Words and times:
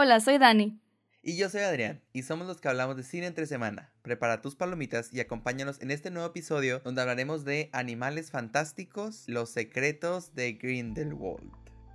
Hola, 0.00 0.20
soy 0.20 0.38
Dani. 0.38 0.80
Y 1.22 1.36
yo 1.36 1.48
soy 1.48 1.62
Adrián, 1.62 2.00
y 2.12 2.22
somos 2.22 2.46
los 2.46 2.60
que 2.60 2.68
hablamos 2.68 2.96
de 2.96 3.02
cine 3.02 3.26
entre 3.26 3.46
semana. 3.46 3.92
Prepara 4.02 4.40
tus 4.40 4.54
palomitas 4.54 5.12
y 5.12 5.18
acompáñanos 5.18 5.80
en 5.80 5.90
este 5.90 6.12
nuevo 6.12 6.28
episodio 6.28 6.78
donde 6.84 7.00
hablaremos 7.00 7.44
de 7.44 7.68
animales 7.72 8.30
fantásticos, 8.30 9.24
los 9.26 9.50
secretos 9.50 10.36
de 10.36 10.52
Grindelwald. 10.52 11.50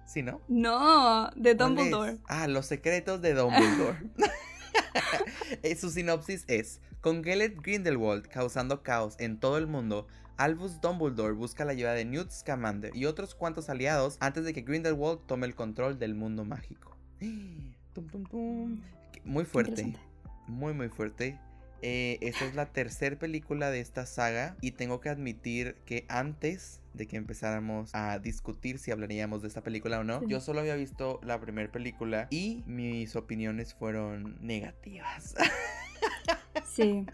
¿Sí, 0.06 0.22
no? 0.22 0.42
No, 0.50 1.32
de. 1.38 1.56
Dumbledore. 1.56 2.18
Ah, 2.26 2.50
los 2.50 2.66
secretos 2.66 3.22
de 3.22 3.36
Dumbledore. 3.36 3.98
Eh, 5.62 5.78
Su 5.78 5.90
sinopsis 5.90 6.44
es: 6.48 6.82
Con 7.00 7.24
Gellert 7.24 7.56
Grindelwald 7.62 8.28
causando 8.28 8.84
caos 8.84 9.16
en 9.18 9.40
todo 9.40 9.58
el 9.58 9.68
mundo, 9.68 10.08
Albus 10.36 10.82
Dumbledore 10.82 11.36
busca 11.36 11.64
la 11.64 11.72
ayuda 11.72 11.94
de 11.94 12.04
Newt 12.04 12.32
Scamander 12.32 12.94
y 12.94 13.06
otros 13.06 13.34
cuantos 13.34 13.70
aliados 13.70 14.18
antes 14.20 14.44
de 14.44 14.52
que 14.52 14.64
Grindelwald 14.64 15.26
tome 15.26 15.48
el 15.48 15.56
control 15.56 16.00
del 16.00 16.16
mundo 16.16 16.44
mágico. 16.44 16.98
Tum, 17.94 18.08
tum, 18.08 18.24
tum. 18.26 18.82
Muy 19.24 19.46
fuerte, 19.46 19.94
muy 20.48 20.74
muy 20.74 20.90
fuerte. 20.90 21.40
Eh, 21.86 22.18
esta 22.22 22.46
es 22.46 22.56
la 22.56 22.66
tercera 22.68 23.18
película 23.20 23.70
de 23.70 23.82
esta 23.82 24.06
saga 24.06 24.56
y 24.62 24.72
tengo 24.72 25.02
que 25.02 25.10
admitir 25.10 25.76
que 25.86 26.06
antes 26.08 26.80
de 26.94 27.08
que 27.08 27.18
empezáramos 27.18 27.94
a 27.94 28.20
discutir 28.20 28.80
si 28.80 28.92
hablaríamos 28.92 29.42
de 29.42 29.50
esta 29.50 29.62
película 29.64 30.00
o 30.00 30.04
no, 30.06 30.22
Sí. 30.22 30.28
yo 30.30 30.40
solo 30.40 30.62
había 30.62 30.76
visto 30.76 31.20
la 31.24 31.42
primera 31.42 31.70
película 31.72 32.28
y 32.30 32.64
mis 32.68 33.16
opiniones 33.18 33.74
fueron 33.74 34.38
negativas. 34.42 35.36
Sí. 36.66 37.06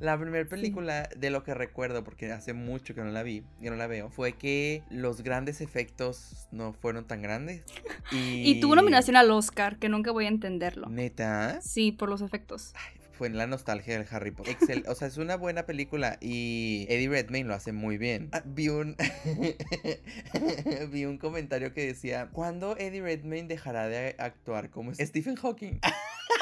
La 0.00 0.18
primera 0.18 0.48
película, 0.48 1.08
de 1.14 1.28
lo 1.30 1.44
que 1.44 1.52
recuerdo, 1.54 2.02
porque 2.02 2.32
hace 2.32 2.54
mucho 2.54 2.94
que 2.94 3.02
no 3.02 3.10
la 3.10 3.22
vi, 3.22 3.44
que 3.60 3.68
no 3.68 3.76
la 3.76 3.86
veo, 3.86 4.08
fue 4.08 4.32
que 4.32 4.82
los 4.90 5.22
grandes 5.22 5.60
efectos 5.60 6.48
no 6.50 6.72
fueron 6.72 7.06
tan 7.06 7.22
grandes. 7.22 7.62
Y, 8.12 8.50
Y 8.50 8.60
tuvo 8.60 8.74
nominación 8.74 9.14
al 9.16 9.30
Oscar, 9.30 9.78
que 9.78 9.88
nunca 9.88 10.10
voy 10.10 10.24
a 10.24 10.28
entenderlo. 10.28 10.88
Neta, 10.88 11.60
Sí, 11.62 11.92
por 11.92 12.08
los 12.08 12.22
efectos. 12.22 12.72
fue 13.12 13.28
en 13.28 13.36
la 13.36 13.46
nostalgia 13.46 13.96
del 13.98 14.06
Harry 14.10 14.30
Potter. 14.32 14.54
Excel, 14.54 14.84
o 14.88 14.94
sea, 14.96 15.06
es 15.06 15.18
una 15.18 15.36
buena 15.36 15.64
película 15.66 16.16
y 16.20 16.86
Eddie 16.88 17.08
Redmayne 17.08 17.46
lo 17.46 17.54
hace 17.54 17.70
muy 17.72 17.98
bien. 17.98 18.30
Ah, 18.32 18.42
vi 18.44 18.68
un 18.70 18.96
vi 20.90 21.04
un 21.04 21.18
comentario 21.18 21.72
que 21.72 21.86
decía, 21.86 22.30
¿cuándo 22.32 22.76
Eddie 22.78 23.02
Redmayne 23.02 23.46
dejará 23.48 23.86
de 23.88 24.16
actuar 24.18 24.70
como 24.70 24.94
Stephen 24.94 25.36
Hawking? 25.36 25.78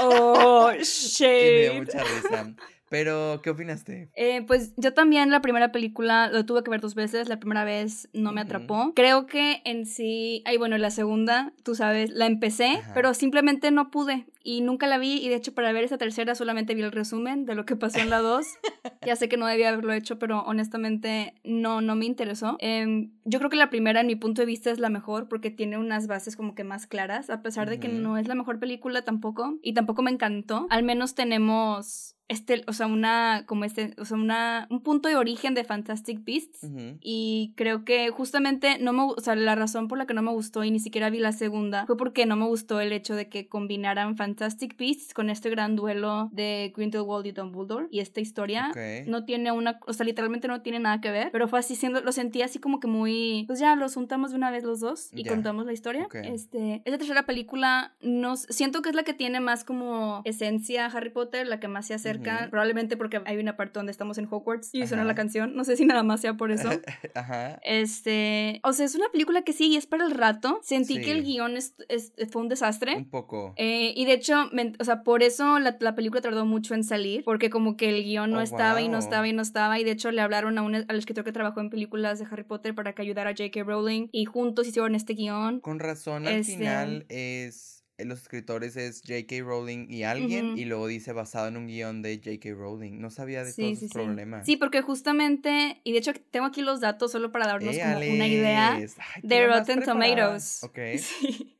Oh, 0.00 0.70
y 0.72 1.22
me 1.24 1.60
dio 1.60 1.74
mucha 1.74 2.02
risa. 2.04 2.54
Pero, 2.90 3.40
¿qué 3.42 3.50
opinaste? 3.50 4.10
Eh, 4.14 4.42
pues 4.46 4.74
yo 4.76 4.94
también 4.94 5.30
la 5.30 5.40
primera 5.40 5.72
película 5.72 6.28
lo 6.28 6.44
tuve 6.46 6.62
que 6.62 6.70
ver 6.70 6.80
dos 6.80 6.94
veces. 6.94 7.28
La 7.28 7.38
primera 7.38 7.64
vez 7.64 8.08
no 8.12 8.32
me 8.32 8.40
atrapó. 8.40 8.92
Creo 8.94 9.26
que 9.26 9.60
en 9.64 9.86
sí. 9.86 10.42
Ay, 10.46 10.56
bueno, 10.56 10.78
la 10.78 10.90
segunda, 10.90 11.52
tú 11.62 11.74
sabes, 11.74 12.10
la 12.10 12.26
empecé, 12.26 12.78
Ajá. 12.78 12.92
pero 12.94 13.14
simplemente 13.14 13.70
no 13.70 13.90
pude. 13.90 14.26
Y 14.42 14.62
nunca 14.62 14.86
la 14.86 14.96
vi. 14.98 15.18
Y 15.18 15.28
de 15.28 15.34
hecho, 15.34 15.54
para 15.54 15.72
ver 15.72 15.84
esa 15.84 15.98
tercera 15.98 16.34
solamente 16.34 16.74
vi 16.74 16.82
el 16.82 16.92
resumen 16.92 17.44
de 17.44 17.54
lo 17.54 17.66
que 17.66 17.76
pasó 17.76 17.98
en 17.98 18.08
la 18.08 18.20
2. 18.20 18.46
ya 19.06 19.16
sé 19.16 19.28
que 19.28 19.36
no 19.36 19.46
debía 19.46 19.68
haberlo 19.68 19.92
hecho, 19.92 20.18
pero 20.18 20.40
honestamente 20.40 21.34
no, 21.44 21.82
no 21.82 21.94
me 21.94 22.06
interesó. 22.06 22.56
Em, 22.60 23.12
yo 23.24 23.38
creo 23.38 23.50
que 23.50 23.56
la 23.56 23.70
primera, 23.70 24.00
en 24.00 24.06
mi 24.06 24.16
punto 24.16 24.40
de 24.40 24.46
vista, 24.46 24.70
es 24.70 24.78
la 24.78 24.88
mejor 24.88 25.28
porque 25.28 25.50
tiene 25.50 25.76
unas 25.76 26.06
bases 26.06 26.36
como 26.36 26.54
que 26.54 26.64
más 26.64 26.86
claras, 26.86 27.28
a 27.28 27.42
pesar 27.42 27.68
de 27.68 27.78
que 27.78 27.88
no 27.88 28.16
es 28.16 28.28
la 28.28 28.34
mejor 28.34 28.58
película 28.58 29.02
tampoco. 29.02 29.58
Y 29.62 29.74
tampoco 29.74 30.02
me 30.02 30.10
encantó. 30.10 30.66
Al 30.70 30.82
menos 30.82 31.14
tenemos 31.14 32.17
este, 32.28 32.62
o 32.66 32.72
sea, 32.72 32.86
una, 32.86 33.44
como 33.46 33.64
este, 33.64 33.94
o 33.98 34.04
sea, 34.04 34.16
una, 34.16 34.66
un 34.70 34.82
punto 34.82 35.08
de 35.08 35.16
origen 35.16 35.54
de 35.54 35.64
Fantastic 35.64 36.24
Beasts. 36.24 36.62
Ujú. 36.64 36.98
Y 37.00 37.52
creo 37.56 37.84
que 37.84 38.10
justamente 38.10 38.78
no 38.78 38.92
me, 38.92 39.02
o 39.02 39.20
sea, 39.20 39.34
la 39.34 39.54
razón 39.54 39.88
por 39.88 39.98
la 39.98 40.06
que 40.06 40.14
no 40.14 40.22
me 40.22 40.30
gustó 40.32 40.64
y 40.64 40.70
ni 40.70 40.80
siquiera 40.80 41.10
vi 41.10 41.18
la 41.18 41.32
segunda 41.32 41.86
fue 41.86 41.96
porque 41.96 42.26
no 42.26 42.36
me 42.36 42.46
gustó 42.46 42.80
el 42.80 42.92
hecho 42.92 43.14
de 43.14 43.28
que 43.28 43.48
combinaran 43.48 44.16
Fantastic 44.16 44.76
Beasts 44.76 45.14
con 45.14 45.30
este 45.30 45.50
gran 45.50 45.74
duelo 45.76 46.28
de 46.32 46.72
Grindelwald 46.76 47.26
y 47.26 47.32
Dumbledore 47.32 47.86
y 47.90 48.00
esta 48.00 48.20
historia. 48.20 48.68
Ok. 48.70 49.06
No 49.08 49.24
tiene 49.24 49.52
una, 49.52 49.80
o 49.86 49.92
sea, 49.92 50.04
literalmente 50.04 50.48
no 50.48 50.60
tiene 50.62 50.80
nada 50.80 51.00
que 51.00 51.10
ver, 51.10 51.30
pero 51.32 51.48
fue 51.48 51.58
así 51.58 51.76
siendo, 51.76 52.00
lo 52.00 52.12
sentí 52.12 52.42
así 52.42 52.58
como 52.58 52.80
que 52.80 52.86
muy, 52.88 53.44
pues 53.46 53.58
ya 53.58 53.74
los 53.76 53.94
juntamos 53.94 54.30
de 54.32 54.36
una 54.36 54.50
vez 54.50 54.64
los 54.64 54.80
dos 54.80 55.10
y 55.14 55.22
Ya. 55.24 55.30
contamos 55.32 55.64
la 55.66 55.72
historia. 55.72 56.04
Ok. 56.04 56.16
Este, 56.24 56.82
esta 56.84 56.98
tercera 56.98 57.24
película 57.26 57.94
no 58.02 58.34
s- 58.34 58.46
siento 58.52 58.82
que 58.82 58.90
es 58.90 58.94
la 58.94 59.02
que 59.02 59.14
tiene 59.14 59.40
más 59.40 59.64
como 59.64 60.20
esencia 60.24 60.86
Harry 60.86 61.10
Potter, 61.10 61.46
la 61.46 61.58
que 61.60 61.68
más 61.68 61.86
se 61.86 61.94
acerca, 61.94 62.17
Probablemente 62.50 62.96
porque 62.96 63.20
hay 63.24 63.36
una 63.38 63.56
parte 63.56 63.78
donde 63.78 63.92
estamos 63.92 64.18
en 64.18 64.26
Hogwarts 64.30 64.70
y 64.74 64.86
suena 64.86 65.04
la 65.04 65.14
canción, 65.14 65.54
no 65.54 65.64
sé 65.64 65.76
si 65.76 65.84
nada 65.84 66.02
más 66.02 66.20
sea 66.20 66.34
por 66.34 66.50
eso. 66.50 66.68
Ajá. 67.14 67.60
Este, 67.64 68.60
o 68.64 68.72
sea, 68.72 68.86
es 68.86 68.94
una 68.94 69.08
película 69.10 69.42
que 69.42 69.52
sí 69.52 69.68
y 69.68 69.76
es 69.76 69.86
para 69.86 70.04
el 70.04 70.12
rato. 70.12 70.60
Sentí 70.62 70.96
Sí. 70.96 71.00
que 71.02 71.10
el 71.12 71.22
guion 71.24 71.56
es- 71.56 71.74
es- 71.88 72.12
fue 72.30 72.42
un 72.42 72.48
desastre. 72.48 72.96
Un 72.96 73.10
poco. 73.10 73.54
Eh, 73.56 73.92
y 73.96 74.04
de 74.04 74.12
hecho, 74.14 74.48
me- 74.52 74.72
o 74.78 74.84
sea, 74.84 75.02
por 75.02 75.22
eso 75.22 75.58
la, 75.58 75.76
la 75.80 75.94
película 75.94 76.20
tardó 76.20 76.44
mucho 76.46 76.74
en 76.74 76.84
salir, 76.84 77.24
porque 77.24 77.50
como 77.50 77.76
que 77.76 77.88
el 77.88 78.04
guion 78.04 78.30
no 78.30 78.38
Oh, 78.38 78.42
estaba 78.42 78.80
y 78.82 78.88
no 78.88 78.98
estaba 78.98 79.26
y 79.28 79.32
no 79.32 79.42
estaba, 79.42 79.78
y 79.78 79.84
de 79.84 79.90
hecho 79.92 80.10
le 80.10 80.20
hablaron 80.20 80.58
a 80.58 80.62
un 80.62 80.74
al 80.74 80.98
escritor 80.98 81.24
que 81.24 81.32
trabajó 81.32 81.60
en 81.60 81.70
películas 81.70 82.18
de 82.18 82.26
Harry 82.30 82.44
Potter 82.44 82.74
para 82.74 82.92
que 82.94 83.02
ayudara 83.02 83.30
a 83.30 83.32
J.K. 83.32 83.62
Rowling, 83.64 84.08
y 84.12 84.24
juntos 84.26 84.66
hicieron 84.66 84.94
este 84.94 85.14
guion. 85.14 85.60
Con 85.60 85.78
razón, 85.78 86.26
al 86.26 86.34
Este- 86.34 86.52
final 86.56 87.06
es. 87.08 87.84
Eh, 87.98 88.04
Los 88.04 88.22
escritores 88.22 88.76
es 88.76 89.02
J.K. 89.06 89.42
Rowling 89.44 89.86
y 89.90 90.04
alguien, 90.04 90.56
y 90.56 90.64
luego 90.64 90.86
dice 90.86 91.12
basado 91.12 91.48
en 91.48 91.56
un 91.56 91.66
guion 91.66 92.00
de 92.02 92.16
J.K. 92.24 92.54
Rowling. 92.54 93.00
No 93.00 93.10
sabía 93.10 93.44
de 93.44 93.52
Sí, 93.52 93.62
todos 93.62 93.78
sí, 93.78 93.84
esos 93.86 93.88
sí. 93.90 93.94
problemas. 94.06 94.46
Sí, 94.46 94.56
porque 94.56 94.80
justamente, 94.82 95.80
y 95.84 95.92
de 95.92 95.98
hecho 95.98 96.12
tengo 96.30 96.46
aquí 96.46 96.62
los 96.62 96.80
datos 96.80 97.12
solo 97.12 97.30
para 97.32 97.46
darnos 97.46 97.74
Eh, 97.74 97.80
como 97.82 97.96
una 97.98 98.26
idea. 98.26 98.74
Ay, 98.76 98.86
de 99.22 99.46
Rotten. 99.46 99.82
Tomatoes. 99.82 100.62
Ok. 100.64 100.78
Sí. 100.98 101.54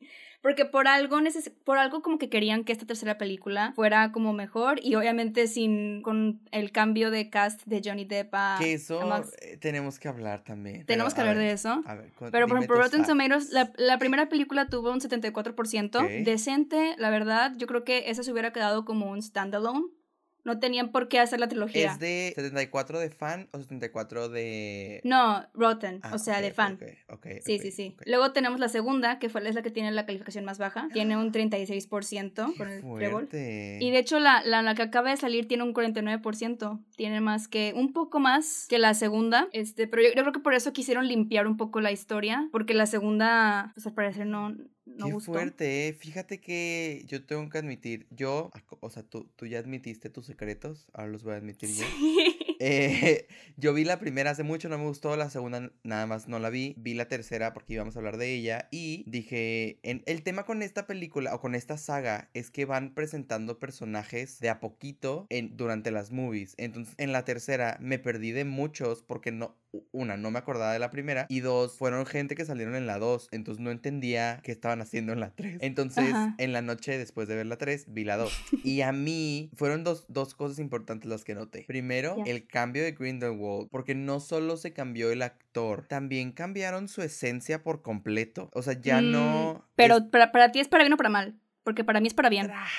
Porque 0.49 0.65
por 0.65 0.89
algo, 0.89 1.21
neces- 1.21 1.53
por 1.65 1.77
algo 1.77 2.01
como 2.01 2.17
que 2.19 2.31
querían 2.31 2.65
que 2.65 2.73
esta 2.73 2.87
tercera 2.87 3.19
película 3.19 3.73
fuera 3.77 4.13
como 4.13 4.33
mejor 4.33 4.81
y 4.83 4.95
obviamente 4.95 5.47
sin 5.47 6.01
con 6.01 6.41
el 6.53 6.73
cambio 6.73 7.11
de 7.11 7.29
cast 7.29 7.61
de 7.67 7.83
Johnny 7.85 8.07
Depp 8.07 8.35
a, 8.35 8.57
que 8.59 8.65
a 8.65 8.69
eso 8.69 9.07
Max. 9.07 9.31
eh, 9.43 9.59
tenemos 9.59 9.99
que 9.99 10.09
hablar 10.09 10.43
también. 10.45 10.87
Tenemos 10.87 11.13
que 11.13 11.19
Pero, 11.21 11.29
a 11.29 11.31
hablar 11.33 11.37
de 11.43 11.45
ver, 11.49 11.55
eso. 11.55 11.83
A 11.85 11.95
ver, 11.97 12.11
Pero 12.33 12.47
por 12.49 12.57
ejemplo, 12.57 12.77
Rotten. 12.81 13.05
Tomatoes, 13.05 13.51
la, 13.51 13.71
la 13.77 13.99
primera 13.99 14.31
película 14.31 14.69
tuvo 14.69 14.91
un 14.91 15.01
74%. 15.01 16.03
Ok. 16.03 16.25
Decente, 16.25 16.95
la 16.97 17.11
verdad. 17.11 17.53
Yo 17.59 17.67
creo 17.67 17.85
que 17.85 18.09
esa 18.11 18.23
se 18.23 18.33
hubiera 18.33 18.51
quedado 18.51 18.87
como 18.87 19.11
un 19.11 19.21
standalone. 19.21 19.85
No 20.49 20.59
tenían 20.59 20.91
por 20.91 21.09
qué 21.09 21.19
hacer 21.21 21.41
la 21.41 21.49
trilogía. 21.49 21.93
¿Es 21.93 21.99
de 21.99 22.33
74 22.35 22.99
de 22.99 23.11
fan 23.11 23.49
o 23.53 23.59
74 23.59 24.31
de...? 24.31 25.01
No, 25.05 25.47
Rotten, 25.53 26.01
Ah, 26.03 26.13
o 26.15 26.19
sea, 26.19 26.41
de 26.41 26.53
fan. 26.53 26.75
ok, 26.75 27.15
ok, 27.15 27.27
Sí, 27.45 27.59
sí, 27.59 27.71
sí. 27.71 27.97
Luego 28.07 28.33
tenemos 28.33 28.59
la 28.61 28.69
segunda, 28.71 29.19
que 29.19 29.29
fue, 29.29 29.47
es 29.47 29.55
la 29.55 29.63
que 29.63 29.71
tiene 29.71 29.91
la 29.93 30.07
calificación 30.07 30.45
más 30.47 30.59
baja. 30.59 30.89
Tiene 30.95 31.19
un 31.19 31.31
36% 31.33 32.57
con 32.57 32.69
el 32.71 32.81
Trébol. 32.81 33.29
Y 33.33 33.91
de 33.91 33.99
hecho, 33.99 34.19
la, 34.21 34.43
la, 34.43 34.63
la 34.63 34.75
que 34.75 34.83
acaba 34.83 35.11
de 35.11 35.17
salir 35.19 35.47
tiene 35.47 35.65
un 35.65 35.75
49%. 35.75 36.81
Tiene 36.97 37.21
más 37.21 37.47
que, 37.49 37.73
un 37.77 37.93
poco 37.93 38.21
más 38.21 38.67
que 38.69 38.79
la 38.79 38.95
segunda. 38.95 39.49
Este, 39.53 39.87
pero 39.87 40.03
yo, 40.03 40.09
yo 40.09 40.23
creo 40.23 40.33
que 40.33 40.41
por 40.41 40.55
eso 40.55 40.73
quisieron 40.73 41.07
limpiar 41.07 41.47
un 41.47 41.57
poco 41.57 41.81
la 41.81 41.93
historia. 41.93 42.49
Porque 42.53 42.75
la 42.75 42.87
segunda, 42.87 43.73
pues 43.75 43.87
al 43.87 43.93
parecer 43.95 44.27
no, 44.27 44.57
no 44.99 45.07
Qué 45.07 45.13
gustó. 45.13 45.33
fuerte, 45.33 45.89
eh. 45.89 45.93
Fíjate 45.93 46.41
que 46.41 47.05
yo 47.07 47.25
tengo 47.25 47.49
que 47.49 47.59
admitir, 47.59 48.07
yo, 48.11 48.51
o 48.81 48.91
sea, 48.91 49.03
tú, 49.03 49.31
tú 49.37 49.47
ya 49.47 49.59
admitiste 49.59 50.11
tus 50.11 50.27
secretos, 50.27 50.89
ahora 50.93 51.13
los 51.13 51.23
voy 51.23 51.35
a 51.35 51.37
admitir 51.39 51.71
yo. 51.71 51.85
Eh, 52.59 53.29
yo 53.57 53.73
vi 53.73 53.85
la 53.85 54.01
primera 54.01 54.33
hace 54.33 54.43
mucho, 54.43 54.69
no 54.69 54.79
me 54.79 54.85
gustó, 54.85 55.17
la 55.17 55.31
segunda 55.31 55.71
nada 55.83 56.07
más 56.07 56.29
no 56.29 56.39
la 56.39 56.51
vi, 56.51 56.75
vi 56.77 56.95
la 56.95 57.09
tercera 57.09 57.53
porque 57.53 57.75
íbamos 57.75 57.97
a 57.97 58.01
hablar 58.01 58.17
de 58.17 58.35
ella 58.35 58.69
y 58.71 59.05
dije, 59.07 59.79
en, 59.83 60.03
el 60.07 60.23
tema 60.23 60.45
con 60.45 60.63
esta 60.63 60.87
película 60.87 61.35
o 61.35 61.41
con 61.41 61.55
esta 61.55 61.79
saga 61.79 62.31
es 62.35 62.51
que 62.51 62.65
van 62.65 62.95
presentando 62.95 63.59
personajes 63.59 64.41
de 64.41 64.51
a 64.51 64.61
poquito 64.61 65.27
en, 65.31 65.57
durante 65.57 65.91
las 65.91 66.11
movies, 66.11 66.55
entonces 66.59 66.95
en 66.99 67.13
la 67.13 67.25
tercera 67.25 67.79
me 67.81 67.99
perdí 67.99 68.33
de 68.33 68.45
muchos 68.45 69.03
porque 69.03 69.31
no, 69.31 69.57
una, 69.93 70.17
no 70.17 70.31
me 70.31 70.39
acordaba 70.39 70.73
de 70.73 70.79
la 70.79 70.91
primera 70.91 71.27
y 71.29 71.41
dos, 71.41 71.77
fueron 71.77 72.07
gente 72.07 72.35
que 72.35 72.45
salieron 72.45 72.75
en 72.75 72.87
la 72.87 72.99
dos, 72.99 73.29
entonces 73.33 73.63
no 73.63 73.71
entendía 73.71 74.41
qué 74.43 74.53
estaban 74.53 74.81
haciendo 74.81 75.13
en 75.13 75.21
la 75.21 75.35
tres. 75.35 75.59
Entonces, 75.61 76.15
Ajá. 76.15 76.35
en 76.39 76.53
la 76.53 76.63
noche 76.63 76.97
después 76.97 77.29
de 77.29 77.37
ver 77.37 77.47
la 77.47 77.59
tres, 77.59 77.85
vi 77.89 78.05
la 78.05 78.17
dos. 78.17 78.33
Y 78.65 78.81
a 78.83 78.93
mí 78.93 79.51
fueron 79.55 79.85
dos, 79.85 80.05
dos 80.09 80.35
cosas 80.35 80.59
importantes 80.59 81.09
las 81.09 81.25
que 81.25 81.35
noté. 81.35 81.65
Primero, 81.67 82.17
el 82.27 82.47
cambio 82.47 82.83
de 82.83 82.93
Grindelwald, 82.93 83.69
porque 83.71 83.95
no 83.95 84.21
solo 84.21 84.57
se 84.57 84.73
cambió 84.73 85.11
el 85.13 85.23
actor, 85.23 85.87
también 85.89 86.33
cambiaron 86.33 86.89
su 86.89 87.03
esencia 87.03 87.63
por 87.63 87.83
completo. 87.83 88.51
O 88.55 88.63
sea, 88.63 88.79
ya 88.81 89.01
Mm, 89.01 89.11
no... 89.11 89.69
Pero 89.77 89.99
es- 89.99 90.03
para, 90.05 90.33
para 90.33 90.51
ti 90.53 90.61
es 90.61 90.69
para 90.69 90.83
bien 90.85 90.93
o 90.93 90.97
para 90.97 91.09
mal. 91.11 91.39
Porque 91.63 91.85
para 91.85 92.01
mí 92.01 92.07
es 92.09 92.15
para 92.15 92.31
bien. 92.31 92.47
Tras, 92.47 92.71